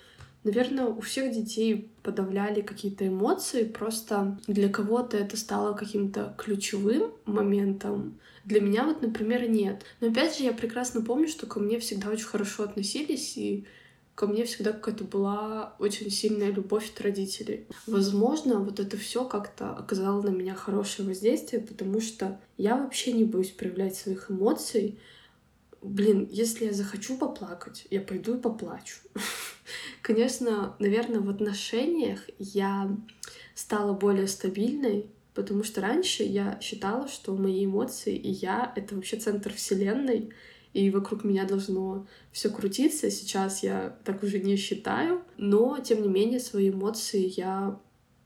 Наверное, 0.43 0.87
у 0.87 0.99
всех 0.99 1.31
детей 1.31 1.92
подавляли 2.03 2.61
какие-то 2.61 3.07
эмоции, 3.07 3.63
просто 3.63 4.37
для 4.47 4.69
кого-то 4.69 5.17
это 5.17 5.37
стало 5.37 5.73
каким-то 5.73 6.35
ключевым 6.37 7.11
моментом. 7.25 8.19
Для 8.45 8.59
меня 8.59 8.83
вот, 8.83 9.01
например, 9.01 9.49
нет. 9.49 9.83
Но 10.01 10.09
опять 10.09 10.37
же, 10.37 10.43
я 10.43 10.53
прекрасно 10.53 11.01
помню, 11.01 11.27
что 11.27 11.47
ко 11.47 11.59
мне 11.59 11.79
всегда 11.79 12.09
очень 12.09 12.25
хорошо 12.25 12.63
относились, 12.63 13.37
и 13.37 13.65
ко 14.15 14.27
мне 14.27 14.43
всегда 14.45 14.73
какая-то 14.73 15.05
была 15.05 15.75
очень 15.79 16.11
сильная 16.11 16.51
любовь 16.51 16.91
от 16.91 17.01
родителей. 17.01 17.67
Возможно, 17.87 18.59
вот 18.59 18.79
это 18.79 18.97
все 18.97 19.25
как-то 19.25 19.71
оказало 19.71 20.21
на 20.21 20.29
меня 20.29 20.55
хорошее 20.55 21.07
воздействие, 21.07 21.61
потому 21.61 22.01
что 22.01 22.39
я 22.57 22.75
вообще 22.75 23.13
не 23.13 23.23
боюсь 23.23 23.51
проявлять 23.51 23.95
своих 23.95 24.29
эмоций. 24.29 24.99
Блин, 25.83 26.29
если 26.31 26.65
я 26.65 26.71
захочу 26.71 27.17
поплакать, 27.17 27.85
я 27.91 27.99
пойду 27.99 28.35
и 28.35 28.41
поплачу. 28.41 28.99
Конечно, 30.01 30.77
наверное, 30.79 31.19
в 31.19 31.29
отношениях 31.29 32.21
я 32.39 32.95
стала 33.53 33.91
более 33.91 34.27
стабильной, 34.27 35.07
потому 35.33 35.63
что 35.63 35.81
раньше 35.81 36.23
я 36.23 36.57
считала, 36.61 37.09
что 37.09 37.35
мои 37.35 37.65
эмоции 37.65 38.15
и 38.15 38.31
я— 38.31 38.71
это 38.77 38.95
вообще 38.95 39.17
центр 39.17 39.51
вселенной, 39.51 40.31
и 40.71 40.89
вокруг 40.89 41.25
меня 41.25 41.45
должно 41.45 42.07
все 42.31 42.49
крутиться. 42.49 43.11
Сейчас 43.11 43.61
я 43.61 43.97
так 44.05 44.23
уже 44.23 44.39
не 44.39 44.55
считаю, 44.55 45.21
но 45.37 45.79
тем 45.79 46.01
не 46.01 46.07
менее 46.07 46.39
свои 46.39 46.69
эмоции 46.69 47.31
я 47.35 47.77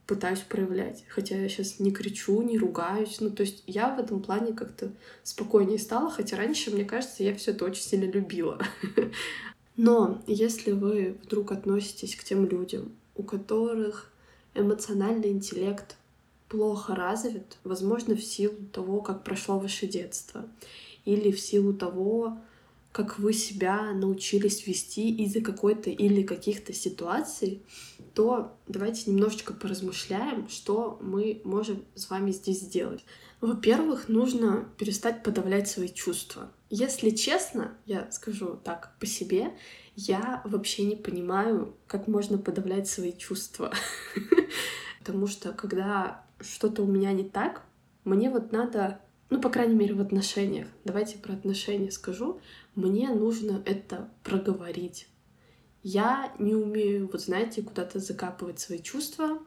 пытаюсь 0.07 0.39
проявлять. 0.39 1.03
Хотя 1.09 1.35
я 1.37 1.49
сейчас 1.49 1.79
не 1.79 1.91
кричу, 1.91 2.41
не 2.41 2.57
ругаюсь. 2.57 3.19
Ну, 3.19 3.29
то 3.29 3.43
есть 3.43 3.63
я 3.67 3.93
в 3.93 3.99
этом 3.99 4.21
плане 4.21 4.53
как-то 4.53 4.89
спокойнее 5.23 5.77
стала, 5.77 6.09
хотя 6.09 6.37
раньше, 6.37 6.71
мне 6.71 6.85
кажется, 6.85 7.23
я 7.23 7.35
все 7.35 7.51
это 7.51 7.65
очень 7.65 7.83
сильно 7.83 8.09
любила. 8.09 8.59
Но 9.75 10.23
если 10.25 10.71
вы 10.71 11.17
вдруг 11.23 11.51
относитесь 11.51 12.15
к 12.15 12.23
тем 12.23 12.45
людям, 12.45 12.93
у 13.15 13.23
которых 13.23 14.11
эмоциональный 14.55 15.29
интеллект 15.29 15.97
плохо 16.47 16.95
развит, 16.95 17.57
возможно, 17.63 18.15
в 18.15 18.23
силу 18.23 18.55
того, 18.71 19.01
как 19.01 19.23
прошло 19.23 19.59
ваше 19.59 19.87
детство, 19.87 20.45
или 21.05 21.31
в 21.31 21.39
силу 21.39 21.73
того, 21.73 22.37
как 22.97 23.19
вы 23.19 23.31
себя 23.31 23.93
научились 23.93 24.65
вести 24.65 25.15
из-за 25.23 25.41
какой-то 25.41 25.91
или 25.91 26.23
каких-то 26.23 26.73
ситуаций, 26.73 27.61
то 28.15 28.57
давайте 28.67 29.11
немножечко 29.11 29.53
поразмышляем, 29.53 30.49
что 30.49 30.97
мы 30.99 31.39
можем 31.43 31.85
с 31.93 32.09
вами 32.09 32.31
здесь 32.31 32.61
сделать. 32.61 33.05
Во-первых, 33.39 34.09
нужно 34.09 34.67
перестать 34.79 35.21
подавлять 35.21 35.69
свои 35.69 35.89
чувства. 35.89 36.51
Если 36.71 37.11
честно, 37.11 37.77
я 37.85 38.09
скажу 38.09 38.59
так 38.63 38.97
по 38.99 39.05
себе, 39.05 39.55
я 39.95 40.41
вообще 40.43 40.83
не 40.83 40.95
понимаю, 40.95 41.75
как 41.85 42.07
можно 42.07 42.39
подавлять 42.39 42.89
свои 42.89 43.13
чувства. 43.13 43.71
Потому 45.01 45.27
что 45.27 45.53
когда 45.53 46.25
что-то 46.39 46.81
у 46.81 46.87
меня 46.87 47.11
не 47.11 47.25
так, 47.25 47.61
мне 48.05 48.31
вот 48.31 48.51
надо, 48.51 49.01
ну, 49.29 49.41
по 49.41 49.49
крайней 49.49 49.75
мере, 49.75 49.93
в 49.93 50.01
отношениях, 50.01 50.67
давайте 50.85 51.17
про 51.17 51.33
отношения 51.33 51.91
скажу, 51.91 52.39
мне 52.75 53.09
нужно 53.09 53.61
это 53.65 54.09
проговорить. 54.23 55.07
Я 55.83 56.33
не 56.39 56.55
умею, 56.55 57.09
вот 57.11 57.21
знаете, 57.21 57.61
куда-то 57.61 57.99
закапывать 57.99 58.59
свои 58.59 58.79
чувства, 58.79 59.39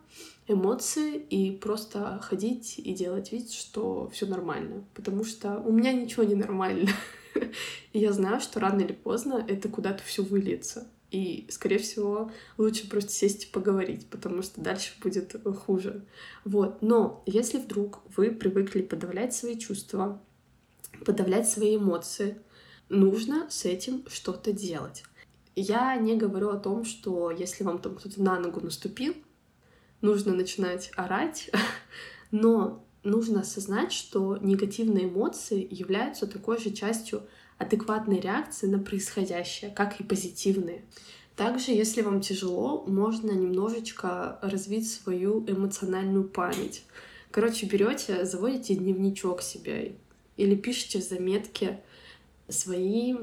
эмоции 0.46 1.16
и 1.16 1.52
просто 1.56 2.18
ходить 2.22 2.78
и 2.78 2.92
делать 2.94 3.32
вид, 3.32 3.50
что 3.52 4.08
все 4.12 4.26
нормально. 4.26 4.84
Потому 4.94 5.24
что 5.24 5.58
у 5.58 5.72
меня 5.72 5.92
ничего 5.92 6.24
не 6.24 6.34
нормально. 6.34 6.90
И 7.92 7.98
я 7.98 8.12
знаю, 8.12 8.40
что 8.40 8.58
рано 8.58 8.80
или 8.80 8.92
поздно 8.92 9.44
это 9.46 9.68
куда-то 9.68 10.02
все 10.02 10.22
выльется. 10.22 10.88
И, 11.10 11.46
скорее 11.50 11.78
всего, 11.78 12.30
лучше 12.56 12.88
просто 12.88 13.10
сесть 13.10 13.44
и 13.44 13.48
поговорить, 13.48 14.06
потому 14.08 14.42
что 14.42 14.60
дальше 14.60 14.92
будет 15.02 15.34
хуже. 15.58 16.04
Вот. 16.44 16.82
Но 16.82 17.22
если 17.26 17.58
вдруг 17.58 18.00
вы 18.16 18.30
привыкли 18.30 18.82
подавлять 18.82 19.34
свои 19.34 19.58
чувства, 19.58 20.20
подавлять 21.04 21.48
свои 21.48 21.76
эмоции, 21.76 22.40
нужно 22.88 23.46
с 23.50 23.64
этим 23.64 24.04
что-то 24.08 24.52
делать. 24.52 25.02
Я 25.56 25.96
не 25.96 26.16
говорю 26.16 26.50
о 26.50 26.58
том, 26.58 26.84
что 26.84 27.30
если 27.30 27.64
вам 27.64 27.80
там 27.80 27.96
кто-то 27.96 28.22
на 28.22 28.38
ногу 28.38 28.60
наступил, 28.60 29.14
нужно 30.00 30.32
начинать 30.32 30.92
орать, 30.96 31.50
но 32.30 32.84
нужно 33.02 33.40
осознать, 33.40 33.92
что 33.92 34.36
негативные 34.36 35.06
эмоции 35.06 35.66
являются 35.70 36.26
такой 36.26 36.58
же 36.58 36.70
частью 36.70 37.22
адекватной 37.60 38.18
реакции 38.18 38.66
на 38.66 38.78
происходящее, 38.78 39.70
как 39.70 40.00
и 40.00 40.04
позитивные. 40.04 40.82
Также, 41.36 41.72
если 41.72 42.02
вам 42.02 42.20
тяжело, 42.20 42.84
можно 42.86 43.30
немножечко 43.30 44.38
развить 44.42 44.90
свою 44.90 45.44
эмоциональную 45.46 46.24
память. 46.24 46.84
Короче, 47.30 47.66
берете, 47.66 48.24
заводите 48.24 48.74
дневничок 48.74 49.42
себе 49.42 49.96
или 50.36 50.54
пишите 50.56 50.98
в 50.98 51.04
заметке 51.04 51.80
свои 52.48 53.14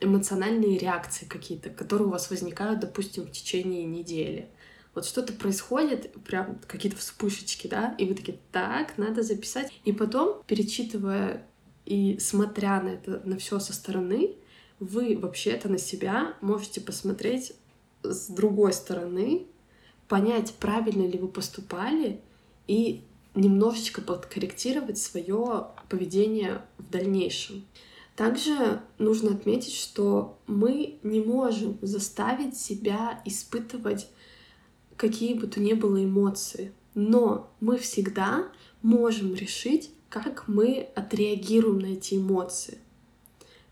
эмоциональные 0.00 0.76
реакции 0.76 1.24
какие-то, 1.24 1.70
которые 1.70 2.08
у 2.08 2.10
вас 2.10 2.30
возникают, 2.30 2.80
допустим, 2.80 3.24
в 3.24 3.30
течение 3.30 3.84
недели. 3.84 4.48
Вот 4.94 5.06
что-то 5.06 5.32
происходит, 5.32 6.12
прям 6.24 6.58
какие-то 6.66 6.98
вспышечки, 6.98 7.66
да, 7.66 7.94
и 7.98 8.06
вы 8.06 8.14
такие, 8.14 8.38
так, 8.52 8.98
надо 8.98 9.22
записать. 9.22 9.72
И 9.84 9.92
потом, 9.92 10.42
перечитывая 10.46 11.46
и 11.86 12.18
смотря 12.18 12.80
на 12.82 12.90
это, 12.90 13.20
на 13.24 13.36
все 13.38 13.58
со 13.58 13.72
стороны, 13.72 14.36
вы 14.80 15.16
вообще-то 15.16 15.68
на 15.68 15.78
себя 15.78 16.34
можете 16.40 16.80
посмотреть 16.80 17.52
с 18.02 18.28
другой 18.28 18.72
стороны, 18.72 19.46
понять, 20.08 20.54
правильно 20.58 21.06
ли 21.06 21.18
вы 21.18 21.28
поступали, 21.28 22.20
и 22.66 23.02
немножечко 23.34 24.00
подкорректировать 24.00 24.98
свое 24.98 25.68
поведение 25.88 26.62
в 26.78 26.90
дальнейшем. 26.90 27.64
Также 28.16 28.80
нужно 28.98 29.32
отметить, 29.32 29.74
что 29.74 30.38
мы 30.46 30.98
не 31.02 31.20
можем 31.20 31.78
заставить 31.82 32.56
себя 32.56 33.20
испытывать 33.24 34.08
какие 34.96 35.34
бы 35.34 35.48
то 35.48 35.60
ни 35.60 35.72
было 35.72 36.02
эмоции, 36.04 36.72
но 36.94 37.50
мы 37.58 37.76
всегда 37.78 38.48
можем 38.82 39.34
решить, 39.34 39.90
как 40.22 40.46
мы 40.46 40.88
отреагируем 40.94 41.80
на 41.80 41.86
эти 41.86 42.14
эмоции. 42.14 42.78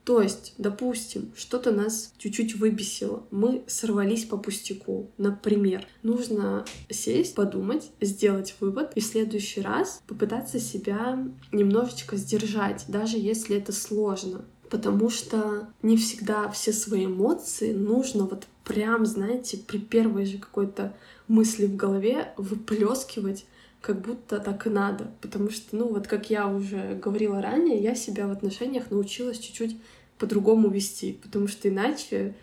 То 0.04 0.20
есть, 0.20 0.54
допустим, 0.58 1.32
что-то 1.36 1.70
нас 1.70 2.12
чуть-чуть 2.18 2.56
выбесило, 2.56 3.22
мы 3.30 3.62
сорвались 3.68 4.24
по 4.24 4.36
пустяку, 4.36 5.08
например. 5.16 5.86
Нужно 6.02 6.64
сесть, 6.90 7.36
подумать, 7.36 7.92
сделать 8.00 8.56
вывод 8.58 8.92
и 8.96 9.00
в 9.00 9.04
следующий 9.04 9.60
раз 9.60 10.02
попытаться 10.08 10.58
себя 10.58 11.24
немножечко 11.52 12.16
сдержать, 12.16 12.84
даже 12.88 13.16
если 13.16 13.56
это 13.56 13.70
сложно. 13.70 14.44
Потому 14.68 15.08
что 15.08 15.68
не 15.82 15.96
всегда 15.96 16.48
все 16.48 16.72
свои 16.72 17.06
эмоции 17.06 17.72
нужно 17.72 18.24
вот 18.24 18.46
прям, 18.64 19.06
знаете, 19.06 19.58
при 19.58 19.78
первой 19.78 20.24
же 20.24 20.38
какой-то 20.38 20.96
мысли 21.28 21.66
в 21.66 21.76
голове 21.76 22.32
выплескивать 22.36 23.44
как 23.82 24.00
будто 24.00 24.38
так 24.38 24.66
и 24.66 24.70
надо. 24.70 25.10
Потому 25.20 25.50
что, 25.50 25.76
ну, 25.76 25.88
вот 25.88 26.06
как 26.06 26.30
я 26.30 26.48
уже 26.48 26.94
говорила 26.94 27.42
ранее, 27.42 27.78
я 27.78 27.94
себя 27.94 28.26
в 28.26 28.30
отношениях 28.30 28.90
научилась 28.90 29.38
чуть-чуть 29.38 29.76
по-другому 30.18 30.70
вести, 30.70 31.14
потому 31.20 31.48
что 31.48 31.68
иначе, 31.68 32.36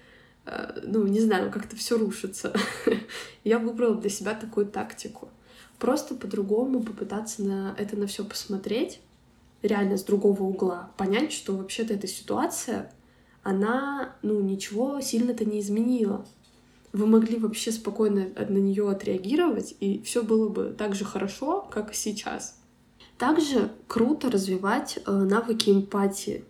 э, 0.45 0.81
ну, 0.83 1.07
не 1.07 1.21
знаю, 1.21 1.49
как-то 1.49 1.77
все 1.77 1.97
рушится. 1.97 2.53
я 3.45 3.57
выбрала 3.57 3.95
для 3.95 4.09
себя 4.09 4.35
такую 4.35 4.65
тактику. 4.67 5.29
Просто 5.79 6.13
по-другому 6.13 6.83
попытаться 6.83 7.41
на 7.41 7.73
это 7.77 7.95
на 7.95 8.05
все 8.05 8.25
посмотреть, 8.25 8.99
реально 9.61 9.95
с 9.95 10.03
другого 10.03 10.43
угла, 10.43 10.91
понять, 10.97 11.31
что 11.31 11.55
вообще-то 11.55 11.93
эта 11.93 12.07
ситуация, 12.07 12.91
она, 13.43 14.15
ну, 14.21 14.41
ничего 14.41 14.99
сильно-то 14.99 15.45
не 15.45 15.61
изменила 15.61 16.25
вы 16.91 17.05
могли 17.05 17.37
вообще 17.37 17.71
спокойно 17.71 18.29
на 18.35 18.57
нее 18.57 18.89
отреагировать, 18.89 19.75
и 19.79 20.01
все 20.03 20.23
было 20.23 20.49
бы 20.49 20.75
так 20.77 20.95
же 20.95 21.05
хорошо, 21.05 21.67
как 21.71 21.93
сейчас. 21.93 22.59
Также 23.17 23.71
круто 23.87 24.31
развивать 24.31 24.97
э, 25.05 25.11
навыки 25.11 25.69
эмпатии. 25.69 26.45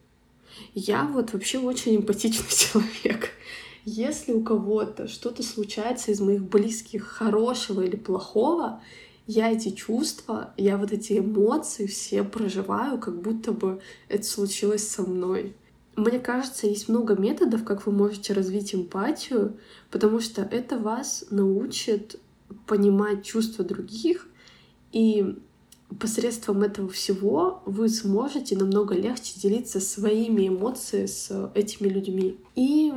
Я 0.74 1.06
вот 1.06 1.34
вообще 1.34 1.60
очень 1.60 1.98
эмпатичный 1.98 2.46
человек. 2.50 3.32
Если 3.86 4.34
у 4.34 4.44
кого-то 4.44 5.08
что-то 5.08 5.42
случается 5.42 6.12
из 6.12 6.20
моих 6.20 6.44
близких, 6.44 7.06
хорошего 7.08 7.82
или 7.82 7.96
плохого, 7.96 8.82
я 9.26 9.52
эти 9.52 9.70
чувства, 9.70 10.54
я 10.58 10.78
вот 10.78 10.92
эти 10.92 11.20
эмоции 11.20 11.86
все 11.86 12.24
проживаю, 12.24 13.00
как 13.00 13.22
будто 13.22 13.52
бы 13.52 13.82
это 14.08 14.24
случилось 14.24 14.88
со 14.88 15.04
мной. 15.04 15.56
Мне 16.00 16.20
кажется, 16.20 16.66
есть 16.66 16.88
много 16.88 17.16
методов, 17.16 17.66
как 17.66 17.86
вы 17.86 17.92
можете 17.92 18.34
развить 18.34 18.74
эмпатию, 18.74 19.58
потому 19.92 20.22
что 20.22 20.42
это 20.42 20.78
вас 20.78 21.26
научит 21.30 22.20
понимать 22.66 23.26
чувства 23.26 23.66
других, 23.66 24.28
и 24.92 25.36
посредством 26.00 26.64
этого 26.64 26.90
всего 26.90 27.62
вы 27.66 27.90
сможете 27.90 28.56
намного 28.56 28.96
легче 28.96 29.40
делиться 29.40 29.80
своими 29.82 30.48
эмоциями 30.48 31.08
с 31.08 31.52
этими 31.54 31.90
людьми. 31.90 32.38
И 32.56 32.94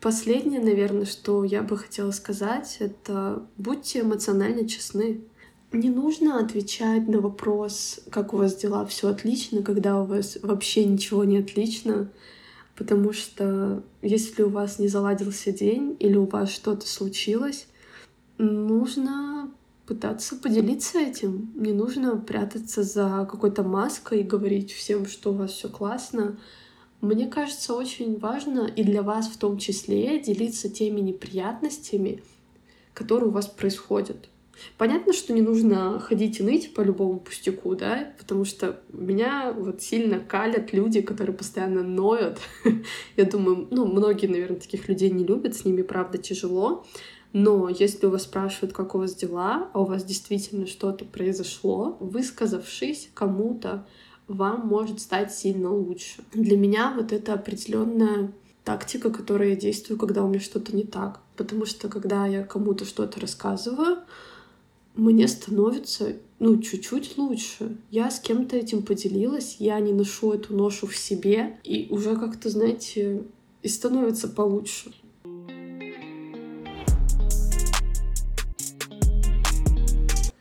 последнее, 0.00 0.60
наверное, 0.60 1.06
что 1.06 1.44
я 1.44 1.62
бы 1.62 1.76
хотела 1.76 2.12
сказать, 2.12 2.76
это 2.78 3.44
будьте 3.56 4.00
эмоционально 4.00 4.68
честны. 4.68 5.22
Не 5.72 5.88
нужно 5.88 6.40
отвечать 6.40 7.06
на 7.06 7.20
вопрос, 7.20 8.00
как 8.10 8.34
у 8.34 8.38
вас 8.38 8.56
дела, 8.56 8.84
все 8.86 9.08
отлично, 9.08 9.62
когда 9.62 10.02
у 10.02 10.04
вас 10.04 10.36
вообще 10.42 10.84
ничего 10.84 11.22
не 11.22 11.38
отлично. 11.38 12.10
Потому 12.74 13.12
что 13.12 13.84
если 14.02 14.42
у 14.42 14.48
вас 14.48 14.80
не 14.80 14.88
заладился 14.88 15.52
день 15.52 15.96
или 16.00 16.16
у 16.16 16.24
вас 16.24 16.50
что-то 16.50 16.88
случилось, 16.88 17.68
нужно 18.38 19.52
пытаться 19.86 20.34
поделиться 20.34 20.98
этим. 20.98 21.52
Не 21.54 21.72
нужно 21.72 22.16
прятаться 22.16 22.82
за 22.82 23.28
какой-то 23.30 23.62
маской 23.62 24.20
и 24.20 24.24
говорить 24.24 24.72
всем, 24.72 25.06
что 25.06 25.32
у 25.32 25.36
вас 25.36 25.52
все 25.52 25.68
классно. 25.68 26.38
Мне 27.00 27.28
кажется, 27.28 27.74
очень 27.74 28.18
важно 28.18 28.66
и 28.66 28.82
для 28.82 29.02
вас 29.02 29.28
в 29.28 29.36
том 29.36 29.58
числе 29.58 30.18
делиться 30.18 30.68
теми 30.68 31.00
неприятностями, 31.00 32.22
которые 32.92 33.28
у 33.28 33.32
вас 33.32 33.46
происходят. 33.46 34.28
Понятно, 34.78 35.12
что 35.12 35.32
не 35.32 35.42
нужно 35.42 35.98
ходить 36.00 36.40
и 36.40 36.42
ныть 36.42 36.74
по 36.74 36.80
любому 36.80 37.20
пустяку, 37.20 37.74
да, 37.74 38.12
потому 38.18 38.44
что 38.44 38.80
меня 38.92 39.52
вот 39.52 39.82
сильно 39.82 40.20
калят 40.20 40.72
люди, 40.72 41.00
которые 41.00 41.36
постоянно 41.36 41.82
ноют. 41.82 42.38
Я 43.16 43.24
думаю, 43.24 43.68
ну, 43.70 43.86
многие, 43.86 44.26
наверное, 44.26 44.60
таких 44.60 44.88
людей 44.88 45.10
не 45.10 45.24
любят, 45.24 45.56
с 45.56 45.64
ними, 45.64 45.82
правда, 45.82 46.18
тяжело. 46.18 46.86
Но 47.32 47.68
если 47.68 48.06
у 48.06 48.10
вас 48.10 48.24
спрашивают, 48.24 48.72
как 48.72 48.94
у 48.94 48.98
вас 48.98 49.14
дела, 49.14 49.70
а 49.72 49.80
у 49.80 49.84
вас 49.84 50.04
действительно 50.04 50.66
что-то 50.66 51.04
произошло, 51.04 51.96
высказавшись 52.00 53.10
кому-то, 53.14 53.86
вам 54.26 54.66
может 54.66 55.00
стать 55.00 55.32
сильно 55.32 55.72
лучше. 55.72 56.22
Для 56.32 56.56
меня 56.56 56.92
вот 56.96 57.12
это 57.12 57.34
определенная 57.34 58.32
тактика, 58.64 59.10
которой 59.10 59.50
я 59.50 59.56
действую, 59.56 59.98
когда 59.98 60.22
у 60.22 60.28
меня 60.28 60.40
что-то 60.40 60.74
не 60.74 60.84
так. 60.84 61.20
Потому 61.36 61.66
что 61.66 61.88
когда 61.88 62.26
я 62.26 62.44
кому-то 62.44 62.84
что-то 62.84 63.20
рассказываю, 63.20 63.98
мне 65.00 65.28
становится, 65.28 66.16
ну, 66.38 66.60
чуть-чуть 66.60 67.16
лучше. 67.16 67.78
Я 67.90 68.10
с 68.10 68.20
кем-то 68.20 68.56
этим 68.56 68.82
поделилась, 68.82 69.56
я 69.58 69.80
не 69.80 69.94
ношу 69.94 70.32
эту 70.32 70.54
ношу 70.54 70.86
в 70.86 70.94
себе, 70.94 71.58
и 71.64 71.88
уже 71.90 72.16
как-то, 72.16 72.50
знаете, 72.50 73.24
и 73.62 73.68
становится 73.68 74.28
получше. 74.28 74.92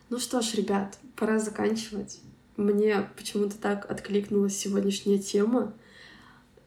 Ну 0.09 0.19
что 0.19 0.41
ж, 0.41 0.55
ребят, 0.55 0.99
пора 1.15 1.39
заканчивать. 1.39 2.19
Мне 2.57 3.09
почему-то 3.15 3.57
так 3.57 3.89
откликнулась 3.89 4.57
сегодняшняя 4.57 5.19
тема. 5.19 5.73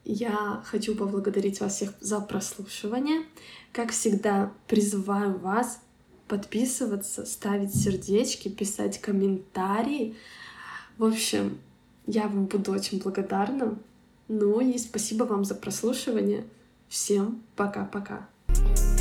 Я 0.07 0.63
хочу 0.65 0.97
поблагодарить 0.97 1.61
вас 1.61 1.77
всех 1.77 1.93
за 2.01 2.21
прослушивание. 2.21 3.25
Как 3.71 3.91
всегда, 3.91 4.55
призываю 4.67 5.39
вас 5.39 5.79
подписываться, 6.33 7.27
ставить 7.27 7.75
сердечки, 7.75 8.49
писать 8.49 8.99
комментарии. 9.03 10.17
В 10.97 11.05
общем, 11.05 11.59
я 12.07 12.23
вам 12.23 12.47
буду 12.47 12.73
очень 12.73 13.03
благодарна. 13.03 13.79
Ну 14.29 14.59
и 14.61 14.79
спасибо 14.79 15.25
вам 15.25 15.45
за 15.45 15.55
прослушивание. 15.55 16.45
Всем 16.89 17.43
пока-пока. 17.55 18.29
thank 18.49 18.79
you 18.79 18.92